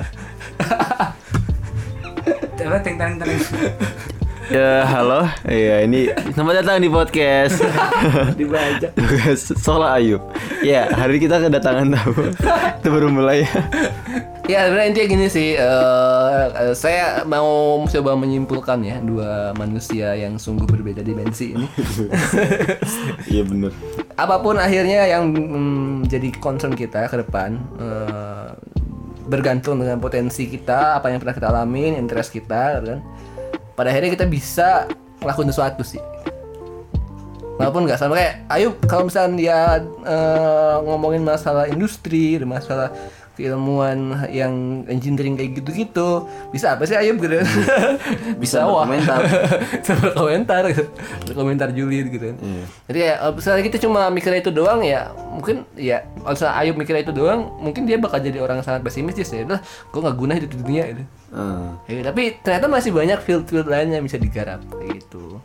[2.58, 3.30] Apa teng teng teng.
[4.48, 7.60] Ya halo, iya ini selamat datang di podcast
[8.32, 8.88] Dibaca.
[8.96, 10.24] Podcast Sola Ayub.
[10.64, 12.32] Ya hari kita kedatangan tamu.
[12.80, 13.44] Itu baru mulai.
[14.48, 20.40] Ya sebenarnya intinya gini sih, eh, eh, saya mau coba menyimpulkan ya dua manusia yang
[20.40, 21.68] sungguh berbeda dimensi ini.
[23.28, 23.76] Iya bener.
[24.16, 28.56] Apa pun akhirnya yang mm, jadi concern kita ke depan, eh,
[29.28, 33.04] bergantung dengan potensi kita, apa yang pernah kita alamin, interest kita, kan.
[33.78, 34.90] Pada akhirnya kita bisa
[35.22, 36.02] ngelakuin sesuatu sih.
[37.62, 39.58] Walaupun nggak sama kayak Ayub kalau misalnya dia
[40.02, 42.90] eh, ngomongin masalah industri, masalah
[43.38, 47.38] keilmuan yang engineering kayak gitu-gitu, bisa apa sih Ayub gitu?
[48.42, 48.82] Bisa wah.
[48.82, 49.22] berkomentar.
[49.82, 50.84] bisa berkomentar gitu.
[51.30, 52.36] Berkomentar julid gitu kan.
[52.42, 52.64] Iya.
[52.90, 57.02] Jadi ya misalnya kita cuma mikirnya itu doang ya mungkin ya kalau misalnya Ayub mikirnya
[57.06, 60.50] itu doang mungkin dia bakal jadi orang sangat pesimistis ya udah gue nggak guna hidup
[60.50, 61.02] di dunia gitu.
[61.32, 64.60] Eh, Ya, tapi ternyata masih banyak field-field lain yang bisa digarap
[64.92, 65.40] gitu.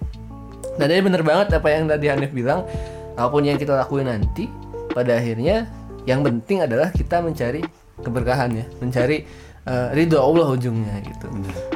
[0.79, 2.65] Dan jadi bener banget apa yang tadi Hanif bilang,
[3.13, 4.49] apa pun yang kita lakuin nanti,
[4.91, 5.69] pada akhirnya
[6.03, 7.61] yang penting adalah kita mencari
[8.01, 9.23] keberkahan ya, mencari
[9.63, 11.27] eh, ridho Allah ujungnya gitu.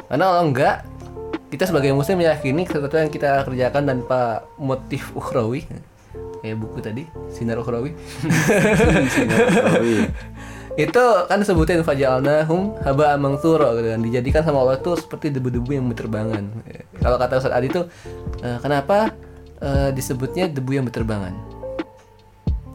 [0.08, 0.76] Karena kalau enggak,
[1.48, 5.64] kita sebagai muslim meyakini sesuatu yang kita kerjakan tanpa motif ukhrawi,
[6.44, 7.02] kayak buku tadi,
[7.32, 7.96] sinar ukhrawi.
[9.72, 10.12] oh iya.
[10.78, 15.90] Itu kan sebutin fajalnahum haba mangsuro gitu kan dijadikan sama Allah tuh seperti debu-debu yang
[15.90, 16.46] berterbangan
[17.02, 17.90] kalau kata Ustaz Adi tuh
[18.40, 19.10] eh, kenapa
[19.58, 21.34] eh, disebutnya debu yang berterbangan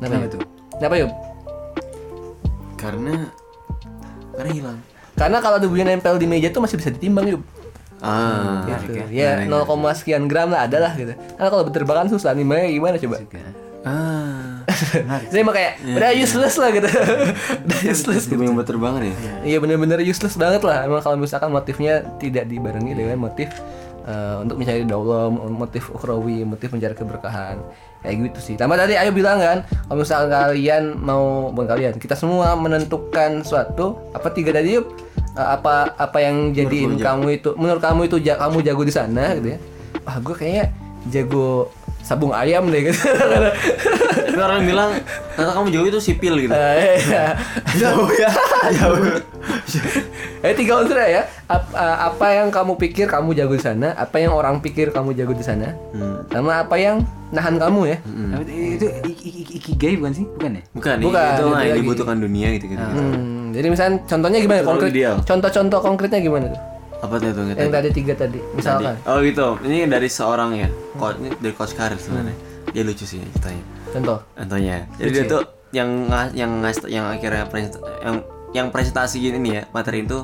[0.03, 0.43] kenapa, tuh?
[0.75, 1.11] kenapa yuk
[2.75, 3.31] Karena
[4.35, 4.77] karena hilang.
[5.15, 7.43] karena kalau debunya nempel di meja tuh masih bisa ditimbang yuk
[8.03, 8.67] Ah.
[8.83, 8.99] gitu.
[9.15, 9.63] ya 0,
[9.95, 13.15] sekian gram lah ada lah gitu karena kalau berterbangan susah nimbangnya gimana coba
[13.87, 14.62] Ah.
[15.29, 16.87] Saya mah kayak udah useless lah gitu.
[17.65, 18.37] Udah useless gitu.
[18.37, 19.15] yang berterbangan ya.
[19.43, 20.83] Iya bener-bener useless banget lah.
[20.83, 23.49] Emang kalau misalkan motifnya tidak dibarengi dengan motif
[24.03, 27.57] eh, Untuk mencari Allah, motif ukhrawi, motif mencari keberkahan
[28.03, 28.55] Kayak gitu sih.
[28.59, 34.11] Tambah tadi Ayo bilang kan Kalau misalkan kalian mau, bukan kalian Kita semua menentukan suatu
[34.11, 34.87] Apa tiga tadi yuk?
[35.33, 39.33] Eh, apa apa yang jadiin kamu itu menurut kamu itu ja- kamu jago di sana
[39.33, 39.59] gitu ya.
[40.05, 40.69] Ah gue kayaknya
[41.09, 41.73] jago
[42.03, 42.99] sabung ayam deh gitu
[44.27, 44.91] Tapi orang bilang
[45.33, 46.51] kata kamu jauh itu sipil gitu.
[46.51, 47.37] Eh, iya.
[47.75, 48.29] Jauh ya.
[48.73, 48.97] Jauh.
[50.41, 51.23] Eh tiga unsur ya.
[51.45, 55.13] Ap- eh, apa yang kamu pikir kamu jago di sana, apa yang orang pikir kamu
[55.13, 55.77] jago di sana,
[56.27, 56.99] sama apa yang
[57.29, 57.97] nahan kamu ya.
[58.01, 60.25] Apa itu- Itu ik- ik- ik- ikigai bukan sih?
[60.27, 60.61] Bukan ya?
[60.71, 62.81] Bukan, Bukan, itu itu yang dibutuhkan dunia gitu gitu.
[62.81, 64.91] Hmm, jadi misalnya contohnya gimana konkret?
[65.23, 66.61] Contoh-contoh konkretnya gimana tuh?
[67.03, 68.95] Apa tuh itu Yang tadi tiga tadi, misalkan.
[69.03, 69.59] Oh gitu.
[69.59, 70.71] Ini dari seorang ya.
[70.95, 72.35] Coach ini dari coach karir sebenarnya.
[72.71, 73.63] Dia lucu sih ceritanya.
[73.91, 74.17] Contoh.
[74.39, 74.87] Contohnya.
[74.95, 75.43] Jadi dia tuh
[75.75, 78.15] yang yang yang akhirnya present, yang
[78.55, 80.23] yang presentasiin ini ya materi itu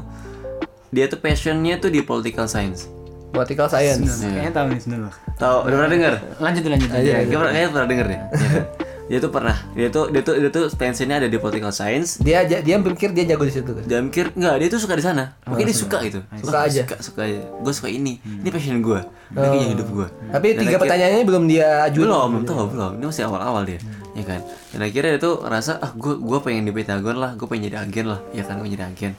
[0.89, 2.88] dia tuh passionnya tuh di political science.
[3.30, 4.25] Political science.
[4.25, 5.13] Kayaknya tahu nih sebenarnya.
[5.38, 6.13] Tahu udah pernah denger?
[6.41, 6.89] Lanjut lanjut.
[6.89, 8.19] Iya, kayaknya pernah, kayaknya pernah denger deh.
[9.10, 12.22] Dia tuh pernah, dia tuh dia tuh dia tuh passionnya ada di political science.
[12.22, 13.84] Dia dia dia pikir dia jago di situ kan.
[13.89, 15.34] Dia mikir enggak, dia tuh suka di sana.
[15.49, 16.22] Mungkin dia suka gitu.
[16.45, 16.82] Suka Wah, aja.
[16.86, 17.41] Suka, suka aja.
[17.41, 18.22] Gue suka ini.
[18.22, 19.01] Ini passion gue.
[19.34, 20.07] Ini kayaknya hidup gue.
[20.30, 22.05] Tapi tiga pertanyaannya belum dia ajuin.
[22.05, 23.82] belum belum tahu belum ini masih awal-awal dia
[24.20, 24.41] ya kan
[24.76, 27.78] dan akhirnya dia tuh ngerasa ah gue gue pengen di Pentagon lah gue pengen jadi
[27.88, 29.14] agen lah ya kan gue jadi agen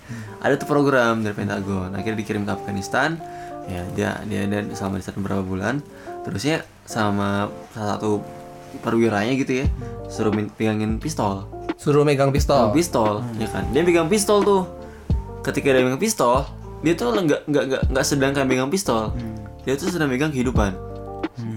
[0.45, 3.17] ada tuh program dari Pentagon akhirnya dikirim ke Afghanistan
[3.71, 5.75] ya dia dia dan selama di sana beberapa bulan
[6.27, 8.21] terusnya sama salah satu
[8.79, 9.67] perwiranya gitu ya.
[10.07, 11.47] Suruh pegangin pistol.
[11.81, 12.69] Suruh megang pistol.
[12.69, 13.65] Oh, pistol ya kan?
[13.73, 14.63] Dia pegang pistol tuh.
[15.41, 16.45] Ketika dia pegang pistol
[16.81, 19.17] dia tuh nggak nggak nggak nggak sedang kayak megang pistol.
[19.65, 20.77] Dia tuh sedang megang kehidupan.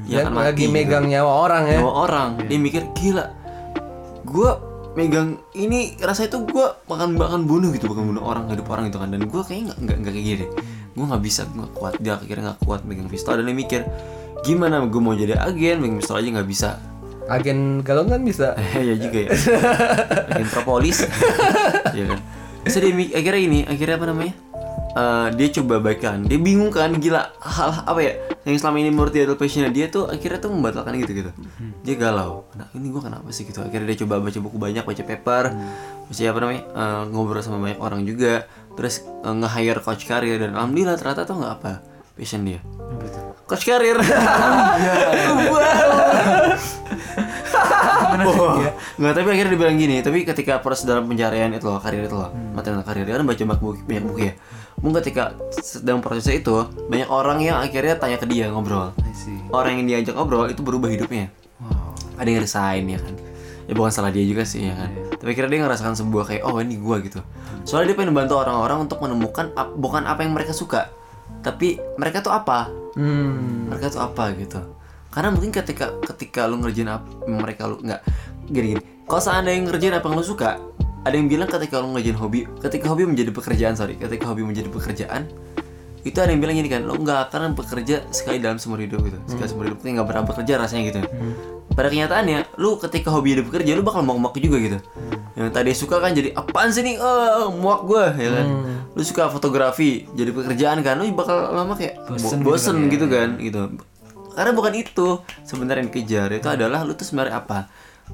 [0.07, 1.79] Ya Dan kan lagi mati megang nyawa orang ya.
[1.83, 2.29] nyawa orang.
[2.47, 3.25] Dia mikir gila
[4.23, 4.51] gue
[4.95, 8.99] megang ini rasanya tuh gue makan makan bunuh gitu bukan bunuh orang hidup orang gitu
[9.03, 9.11] kan.
[9.11, 10.45] Dan gue kayaknya nggak nggak nggak kayak gini
[10.93, 11.93] gue nggak bisa nggak kuat.
[11.99, 13.81] Dia akhirnya nggak kuat megang pistol dan dia mikir
[14.43, 16.69] gimana gue mau jadi agen megang pistol aja nggak bisa
[17.31, 19.31] agen galon kan bisa Eh ya juga ya.
[20.35, 21.03] Agen propolis.
[21.95, 22.19] Iya kan.
[22.65, 24.33] Terus dia akhirnya ini, akhirnya apa namanya?
[24.93, 26.25] Eh, dia coba baikan.
[26.25, 28.13] Dia bingung kan, gila hal apa ya?
[28.45, 31.31] Yang selama ini menurut dia adalah passionnya dia tuh akhirnya tuh membatalkan gitu gitu.
[31.85, 32.49] Dia galau.
[32.57, 33.61] Nah ini gue kenapa sih gitu?
[33.61, 35.43] Akhirnya dia coba baca buku banyak, baca paper,
[36.09, 36.63] baca apa namanya?
[36.65, 38.45] eh, ngobrol sama banyak orang juga.
[38.73, 41.73] Terus eh, nge-hire coach karir dan alhamdulillah ternyata tuh nggak apa
[42.13, 42.61] passion dia.
[43.45, 43.97] Coach karir.
[48.23, 48.55] Wah,
[48.99, 52.29] nggak tapi akhirnya dibilang gini tapi ketika proses dalam pencarian itu loh karir itu loh
[52.53, 54.33] materi tentang karir dia kan baca banyak buku, banyak buku ya.
[54.83, 55.23] Mungkin ketika
[55.55, 56.55] sedang prosesnya itu
[56.91, 58.91] banyak orang yang akhirnya tanya ke dia ngobrol.
[59.49, 61.31] Orang yang diajak ngobrol itu berubah hidupnya.
[62.19, 63.15] Ada yang resign ya kan?
[63.63, 64.91] Ya bukan salah dia juga sih ya kan?
[65.23, 67.23] Tapi akhirnya dia ngerasakan sebuah kayak oh ini gua gitu.
[67.63, 70.91] Soalnya dia pengen bantu orang-orang untuk menemukan ap- bukan apa yang mereka suka
[71.39, 72.67] tapi mereka tuh apa?
[72.99, 73.71] Hmm.
[73.71, 74.59] Mereka tuh apa gitu
[75.13, 78.01] karena mungkin ketika ketika lu ngerjain apa mereka lu nggak
[78.49, 78.81] gini gini.
[79.05, 80.57] Kalau seandainya yang ngerjain apa yang lu suka
[81.05, 84.73] ada yang bilang ketika lu ngerjain hobi ketika hobi menjadi pekerjaan sorry ketika hobi menjadi
[84.73, 85.29] pekerjaan
[86.03, 89.15] itu ada yang bilang gini kan lo nggak akan bekerja sekali dalam seumur hidup gitu.
[89.29, 90.99] Sekali seumur hidup nggak pernah bekerja rasanya gitu
[91.73, 94.79] pada kenyataannya lu ketika hobi jadi bekerja lu bakal muak-muak juga gitu.
[95.33, 97.01] Yang tadi suka kan jadi apaan sih nih?
[97.01, 98.47] Oh, muak gue ya kan.
[98.93, 103.73] Lu suka fotografi jadi pekerjaan kan lu bakal lama kayak bosen, bosen gitu kan gitu
[104.33, 105.21] karena bukan itu.
[105.45, 107.69] Sebenarnya yang dikejar itu adalah lu tuh sebenarnya apa?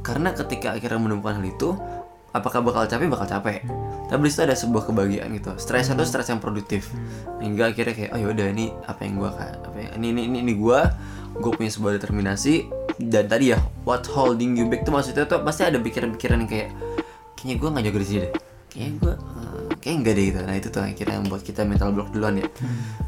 [0.05, 1.73] Karena ketika akhirnya menemukan hal itu
[2.35, 3.07] apakah bakal capek?
[3.09, 3.57] Bakal capek.
[4.09, 5.51] Tapi di situ ada sebuah kebahagiaan gitu.
[5.57, 6.89] Stres itu stres yang produktif.
[7.41, 10.53] Hingga akhirnya kayak oh yaudah ini apa yang gua apa yang, ini ini ini, ini
[10.57, 10.93] gua
[11.29, 12.67] gue punya sebuah determinasi.
[12.99, 16.69] Dan tadi ya what holding you back tuh maksudnya tuh pasti ada pikiran-pikiran yang kayak
[17.39, 18.31] kayaknya gua nggak jago di sini deh.
[18.69, 20.39] Kayaknya gua eh, kayak enggak deh gitu.
[20.43, 22.47] Nah itu tuh akhirnya yang membuat kita mental block duluan ya.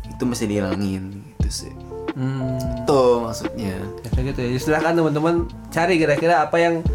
[0.07, 1.03] Itu mesti dihilangin
[1.38, 2.86] gitu sih hmm.
[2.88, 3.78] Tuh maksudnya.
[3.78, 4.49] Ya, kayak gitu ya.
[4.59, 6.86] Silahkan teman-teman cari kira-kira apa yang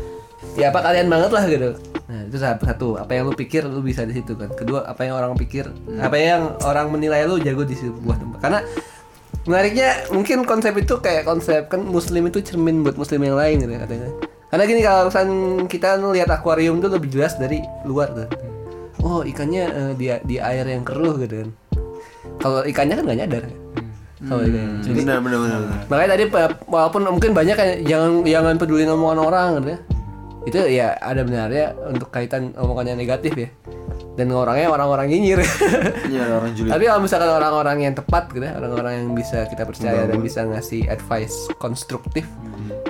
[0.57, 1.71] ya apa kalian banget lah gitu.
[2.07, 4.51] Nah itu satu apa yang lu pikir lu bisa di situ kan.
[4.53, 8.39] Kedua apa yang orang pikir apa yang orang menilai lu jago di sebuah tempat.
[8.41, 8.61] Karena
[9.47, 13.73] menariknya mungkin konsep itu kayak konsep kan muslim itu cermin buat muslim yang lain gitu
[13.73, 14.11] ya katanya.
[14.47, 15.33] Karena gini kalau misalkan
[15.67, 18.29] kita lihat akuarium tuh lebih jelas dari luar tuh.
[19.03, 21.51] Oh ikannya eh, di di air yang keruh gitu kan.
[22.37, 23.45] Kalau ikannya kan nggak nyadar
[24.27, 24.83] kalau ikannya.
[24.83, 25.79] Jadi, benar benar benar benar.
[25.87, 26.25] Makanya tadi
[26.67, 29.79] walaupun mungkin banyak yang jangan jangan peduli omongan orang gitu ya.
[30.47, 33.49] Itu ya ada benarnya untuk kaitan omongan yang negatif ya.
[34.17, 35.41] Dan orangnya orang-orang nyinyir.
[36.13, 39.67] Iya orang Juli Tapi kalau misalkan orang-orang yang tepat gitu ya, orang-orang yang bisa kita
[39.67, 42.25] percaya dan bisa ngasih advice konstruktif,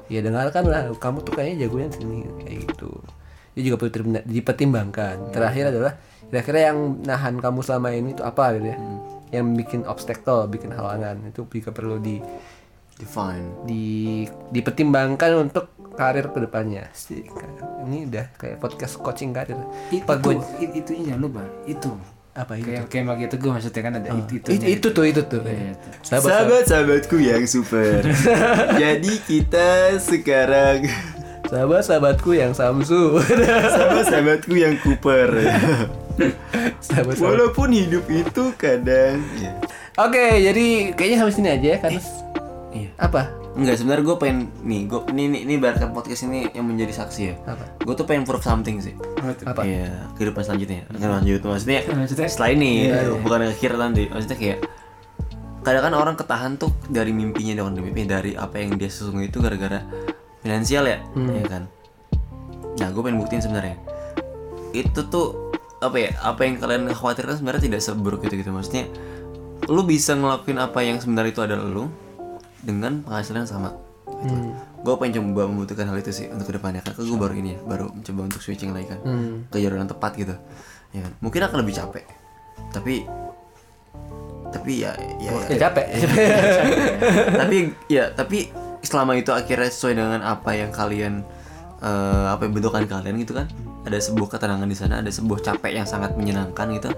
[0.06, 0.94] ya dengarkanlah.
[1.00, 2.90] Kamu tuh kayaknya jagonya di sini kayak gitu.
[3.58, 5.34] Itu juga perlu dipertimbangkan.
[5.34, 5.92] Terakhir adalah
[6.30, 8.78] kira-kira yang nahan kamu selama ini itu apa gitu ya?
[9.36, 12.16] Yang bikin obstacle, bikin halangan itu juga perlu di
[12.92, 13.84] define di
[14.48, 16.88] dipertimbangkan untuk karir ke depannya.
[17.84, 19.56] Ini udah kayak podcast coaching karir.
[19.90, 21.92] itu Pak gue it- itunya jangan lupa itu
[22.32, 22.68] apa itu?
[22.68, 25.40] kayak kayak Magi Teguh maksudnya kan ada itu Itu, itu tuh itu tuh.
[25.40, 25.88] Iya, itu.
[26.02, 28.00] Sahabat, Sahabat-sahabatku yang super.
[28.82, 30.84] Jadi kita sekarang
[31.46, 33.20] sahabat-sahabatku yang Samsu.
[33.20, 35.28] sahabat-sahabatku yang Cooper.
[36.80, 39.52] sahabat Walaupun hidup itu kadang ya.
[39.96, 42.00] Oke, jadi kayaknya sampai sini aja ya karena
[42.76, 42.90] Iya.
[43.00, 43.22] apa?
[43.56, 47.20] Enggak, sebenarnya gue pengen nih, gue ini ini, ini ibaratkan podcast ini yang menjadi saksi
[47.24, 47.34] ya.
[47.48, 47.64] Apa?
[47.80, 48.92] Gue tuh pengen proof something sih.
[49.48, 49.64] Apa?
[49.64, 50.84] Iya, kehidupan selanjutnya.
[50.92, 51.80] Enggak lanjut maksudnya.
[51.88, 52.28] Maksudnya?
[52.28, 52.92] setelah ini
[53.24, 54.12] bukan akhir nanti.
[54.12, 54.58] Maksudnya kayak
[55.64, 59.40] kadang kan orang ketahan tuh dari mimpinya dengan mimpi dari apa yang dia sesungguhnya itu
[59.40, 59.80] gara-gara
[60.44, 61.64] finansial ya, ya kan.
[62.76, 63.80] Nah, gue pengen buktiin sebenarnya.
[64.76, 65.45] Itu tuh
[65.82, 66.10] apa ya?
[66.22, 68.50] Apa yang kalian khawatirkan sebenarnya tidak seburuk itu gitu.
[68.52, 68.88] Maksudnya
[69.66, 71.88] lu bisa ngelakuin apa yang sebenarnya itu adalah lu
[72.62, 73.70] dengan penghasilan yang sama.
[74.06, 74.38] Gitu.
[74.86, 76.94] Gue pengen coba membutuhkan hal itu sih untuk ke depannya kan.
[76.96, 79.00] Gue baru ini ya, baru mencoba untuk switching lagi kan
[79.50, 80.34] ke jalur yang tepat gitu.
[80.94, 81.12] Ya kan?
[81.20, 82.04] Mungkin akan lebih capek,
[82.72, 83.04] tapi
[84.54, 85.86] tapi ya ya, ya, Ya capek.
[87.42, 87.56] tapi
[87.90, 88.38] ya tapi
[88.80, 91.26] selama itu akhirnya sesuai dengan apa yang kalian
[91.82, 93.50] eh, apa yang bentukan kalian gitu kan
[93.86, 96.90] ada sebuah ketenangan di sana ada sebuah capek yang sangat menyenangkan gitu.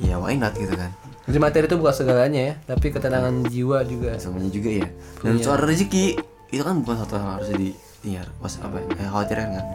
[0.00, 0.88] Ya why not gitu kan.
[1.28, 4.16] Jadi materi itu bukan segalanya ya, tapi ketenangan jiwa juga.
[4.18, 4.88] semuanya juga ya.
[5.22, 6.18] Dan soal rezeki
[6.50, 9.66] itu kan bukan satu hal harus di ya was apa ya khawatirkan kan.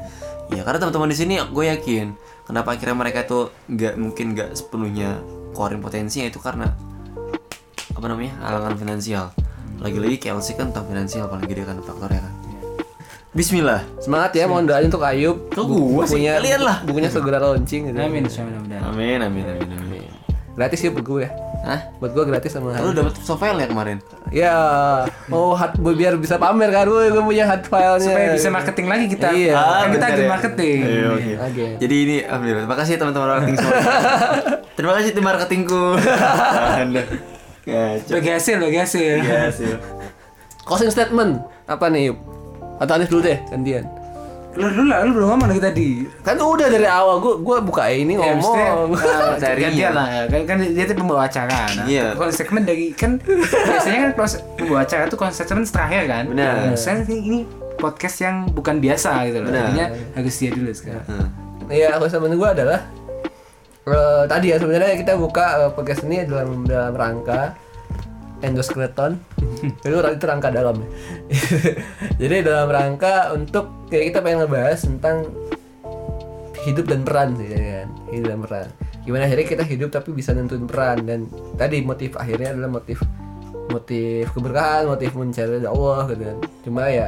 [0.52, 2.18] Ya karena teman-teman di sini gue yakin
[2.50, 5.22] kenapa akhirnya mereka tuh nggak mungkin nggak sepenuhnya
[5.56, 6.74] keluarin potensinya itu karena
[7.94, 9.32] apa namanya halangan finansial.
[9.78, 12.47] Lagi-lagi KLC kan tentang finansial paling gede kan faktornya kan
[13.38, 13.86] Bismillah.
[14.02, 15.54] Semangat ya, mohon doanya untuk Ayub.
[15.54, 16.18] Kok gua sih?
[16.18, 16.78] Bukunya- Kalian lah.
[16.82, 17.98] Bukunya segera launching gitu.
[18.02, 18.82] Amin, mudah-mudahan.
[18.82, 20.10] Amin amin amin amin.
[20.58, 21.30] Gratis ya buat gue.
[21.62, 21.80] Hah?
[22.02, 24.02] Buat gue gratis sama Lu dapet softfile ya kemarin?
[24.34, 24.54] Ya,
[25.30, 28.02] mau hard biar bisa pamer kan, gue gue punya hard filenya.
[28.02, 29.28] Supaya bisa marketing lagi kita.
[29.30, 29.54] Iya.
[29.54, 30.30] Kan kita lagi ya.
[30.34, 30.80] marketing.
[30.82, 31.32] Iya, oke.
[31.46, 31.66] Oke.
[31.78, 32.64] Jadi ini alhamdulillah.
[32.66, 33.74] Terima kasih teman-teman marketing semua.
[34.82, 35.84] Terima kasih tim marketingku.
[36.74, 37.02] Anda.
[37.62, 38.14] Kacau.
[38.18, 39.14] Bagi hasil, bagi hasil.
[39.22, 39.70] Iya sih.
[40.66, 41.38] Closing statement
[41.70, 42.37] apa nih, Yup?
[42.78, 43.86] Atau Anif dulu deh, gantian.
[44.54, 45.90] Lu dulu lah, lu belum ngomong lagi tadi.
[46.22, 48.98] Kan udah dari awal gue gue buka ini Ya, maksudnya, ngomong.
[48.98, 49.90] uh, Dari gantian iya.
[49.94, 52.06] lah kan, kan dia tuh pembawa acara nah, Iya.
[52.14, 56.54] kalau segmen dari kan biasanya kan kalau pembawa acara tuh konsep segmen terakhir kan Benar.
[56.64, 57.40] Nah, saya ini, ini
[57.78, 59.62] podcast yang bukan biasa gitu loh Benar.
[59.70, 61.28] Jadinya harus dia dulu sekarang Hmm.
[61.68, 62.80] Iya, closing statement gue adalah
[63.86, 67.54] eh, tadi ya sebenarnya kita buka eh, podcast ini dalam dalam rangka
[68.46, 69.18] endoskeleton.
[69.86, 70.82] itu itu rangka dalam.
[72.22, 75.26] Jadi dalam rangka untuk kayak kita pengen ngebahas tentang
[76.68, 78.68] hidup dan peran sih ya kan hidup dan peran
[79.08, 83.00] gimana akhirnya kita hidup tapi bisa nentuin peran dan tadi motif akhirnya adalah motif
[83.72, 87.08] motif keberkahan motif mencari Allah gitu kan cuma ya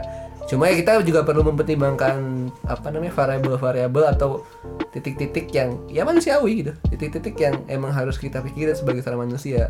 [0.49, 4.41] cuma ya kita juga perlu mempertimbangkan apa namanya variabel-variabel atau
[4.89, 6.73] titik-titik yang ya manusiawi gitu.
[6.89, 9.69] Titik-titik yang emang harus kita pikirin sebagai seorang manusia.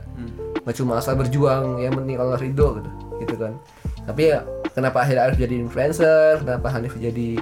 [0.63, 3.59] Nggak cuma asal berjuang yang penting Allah ridho gitu gitu kan.
[4.07, 6.39] Tapi ya kenapa akhirnya harus jadi influencer?
[6.47, 7.35] Kenapa Hanif jadi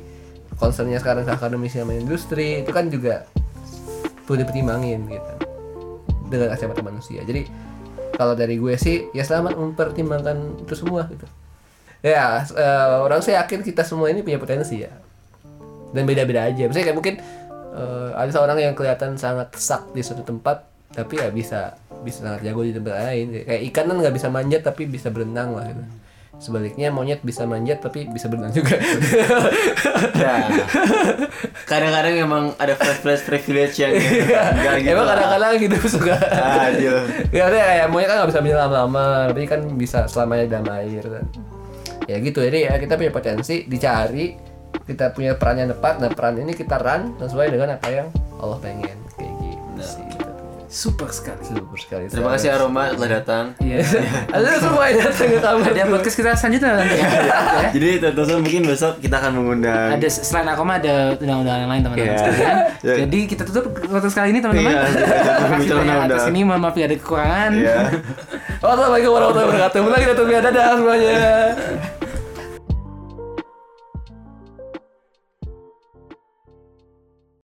[0.57, 2.65] concernnya sekarang ke akademis sama industri?
[2.65, 3.29] Itu kan juga
[4.25, 5.33] perlu dipertimbangin gitu.
[6.27, 7.21] Dengan kacamata manusia.
[7.21, 7.45] Jadi
[8.17, 11.29] kalau dari gue sih ya selamat mempertimbangkan itu semua gitu
[12.05, 14.91] ya eh, orang saya yakin kita semua ini punya potensi ya.
[15.95, 16.67] Dan beda-beda aja.
[16.67, 17.15] Misalnya kayak mungkin
[17.73, 22.41] eh, ada seorang yang kelihatan sangat sak di suatu tempat tapi ya bisa bisa sangat
[22.47, 23.25] jago di tempat lain.
[23.43, 25.83] Kayak ikan kan nggak bisa manjat tapi bisa berenang lah gitu.
[26.37, 28.77] Sebaliknya monyet bisa manjat tapi bisa berenang juga.
[30.17, 30.49] Ya.
[31.65, 34.93] Kadang-kadang emang ada flash flash privilege yang enggak gitu.
[34.93, 36.13] emang kadang-kadang gitu suka.
[36.67, 37.05] Aduh.
[37.33, 41.25] ya kayak monyet kan nggak bisa menyelam lama tapi kan bisa selamanya dalam air kan
[42.07, 44.33] ya gitu jadi ya kita punya potensi dicari
[44.83, 48.57] kita punya peran yang tepat nah peran ini kita run sesuai dengan apa yang Allah
[48.57, 50.65] pengen kayak gitu sih kita punya.
[50.67, 53.45] super sekali super sekali Terima kasih Aroma telah datang.
[53.57, 53.79] iya
[54.35, 57.07] ada semua yang datang ke kamar ada podcast kita selanjutnya nanti ya.
[57.07, 57.67] Ya.
[57.69, 61.81] Jadi teman-teman mungkin besok kita akan mengundang ada selain aku mah ada undang-undang yang lain
[61.81, 62.19] teman-teman Iya.
[62.21, 62.55] sekalian.
[62.77, 62.95] Iya.
[63.01, 64.71] Jadi kita tutup podcast kali ini teman-teman.
[64.71, 67.51] Iya, atas ini mohon maaf ya ada kekurangan.
[67.53, 67.75] Iya.
[68.63, 69.79] Wassalamualaikum warahmatullahi wabarakatuh.
[69.81, 71.15] Mulai kita tutup ya dadah semuanya.